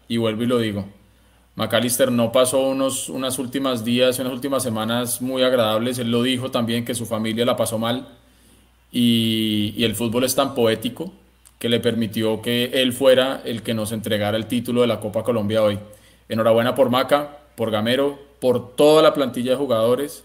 [0.09, 0.87] Y vuelvo y lo digo.
[1.55, 5.99] McAllister no pasó unos, unas últimas días, unas últimas semanas muy agradables.
[6.01, 8.09] Él lo dijo también que su familia la pasó mal.
[8.91, 11.13] Y, y el fútbol es tan poético
[11.61, 15.23] que le permitió que él fuera el que nos entregara el título de la Copa
[15.23, 15.79] Colombia hoy.
[16.29, 20.25] Enhorabuena por Maca, por Gamero, por toda la plantilla de jugadores,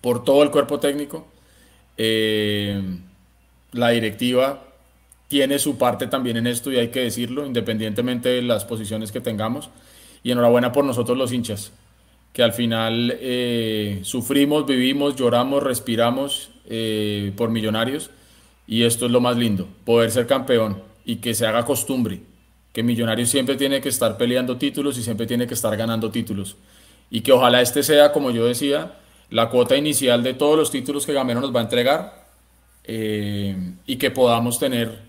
[0.00, 1.26] por todo el cuerpo técnico.
[1.96, 2.80] Eh,
[3.72, 4.64] la directiva
[5.28, 9.20] tiene su parte también en esto y hay que decirlo, independientemente de las posiciones que
[9.20, 9.70] tengamos.
[10.22, 11.72] Y enhorabuena por nosotros los hinchas,
[12.32, 18.10] que al final eh, sufrimos, vivimos, lloramos, respiramos eh, por millonarios.
[18.66, 22.22] Y esto es lo más lindo, poder ser campeón y que se haga costumbre,
[22.72, 26.56] que Millonarios siempre tiene que estar peleando títulos y siempre tiene que estar ganando títulos
[27.10, 28.98] y que ojalá este sea, como yo decía,
[29.30, 32.24] la cuota inicial de todos los títulos que Gamero nos va a entregar
[32.84, 35.02] eh, y que podamos tener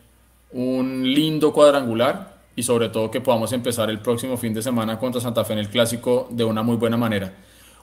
[0.51, 5.19] un lindo cuadrangular y sobre todo que podamos empezar el próximo fin de semana contra
[5.19, 7.33] Santa Fe en el clásico de una muy buena manera.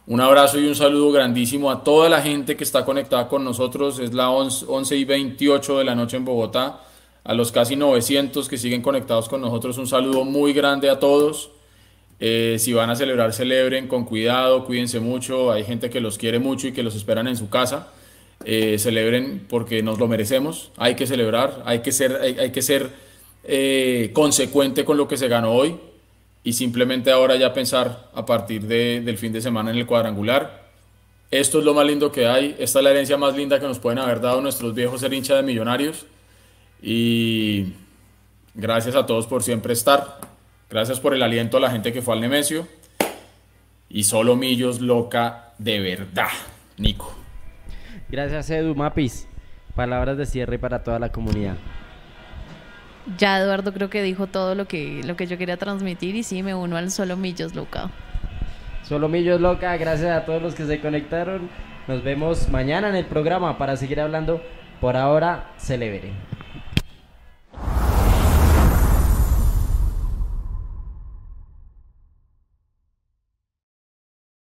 [0.05, 4.01] Un abrazo y un saludo grandísimo a toda la gente que está conectada con nosotros.
[4.01, 6.81] Es la 11, y 28 de la noche en Bogotá.
[7.23, 11.51] A los casi 900 que siguen conectados con nosotros, un saludo muy grande a todos.
[12.25, 15.51] Eh, si van a celebrar, celebren con cuidado, cuídense mucho.
[15.51, 17.89] Hay gente que los quiere mucho y que los esperan en su casa.
[18.45, 22.91] eh, celebren porque nos lo merecemos, hay que celebrar, hay que ser, hay, que ser
[23.45, 25.77] eh, consecuente con lo que se ganó hoy
[26.43, 30.71] y simplemente ahora ya pensar a partir del fin de semana en el cuadrangular.
[31.31, 33.79] Esto es lo más lindo que hay, esta es la herencia más linda que nos
[33.79, 36.07] pueden haber dado nuestros viejos ser hincha de millonarios
[36.83, 37.67] y
[38.55, 40.19] gracias a todos por siempre estar,
[40.73, 42.67] gracias por el aliento a la gente que fue al Nemesio
[43.91, 46.31] y solo Millos loca de verdad,
[46.79, 47.15] Nico.
[48.09, 49.29] Gracias, Edu Mapis.
[49.75, 51.57] Palabras de cierre para toda la comunidad.
[53.19, 56.43] Ya Eduardo creo que dijo todo lo que, lo que yo quería transmitir y sí,
[56.43, 57.91] me uno al Solo Millos Loca.
[58.83, 61.51] Solo Millos Loca, gracias a todos los que se conectaron.
[61.87, 64.43] Nos vemos mañana en el programa para seguir hablando.
[64.81, 66.13] Por ahora, celebre.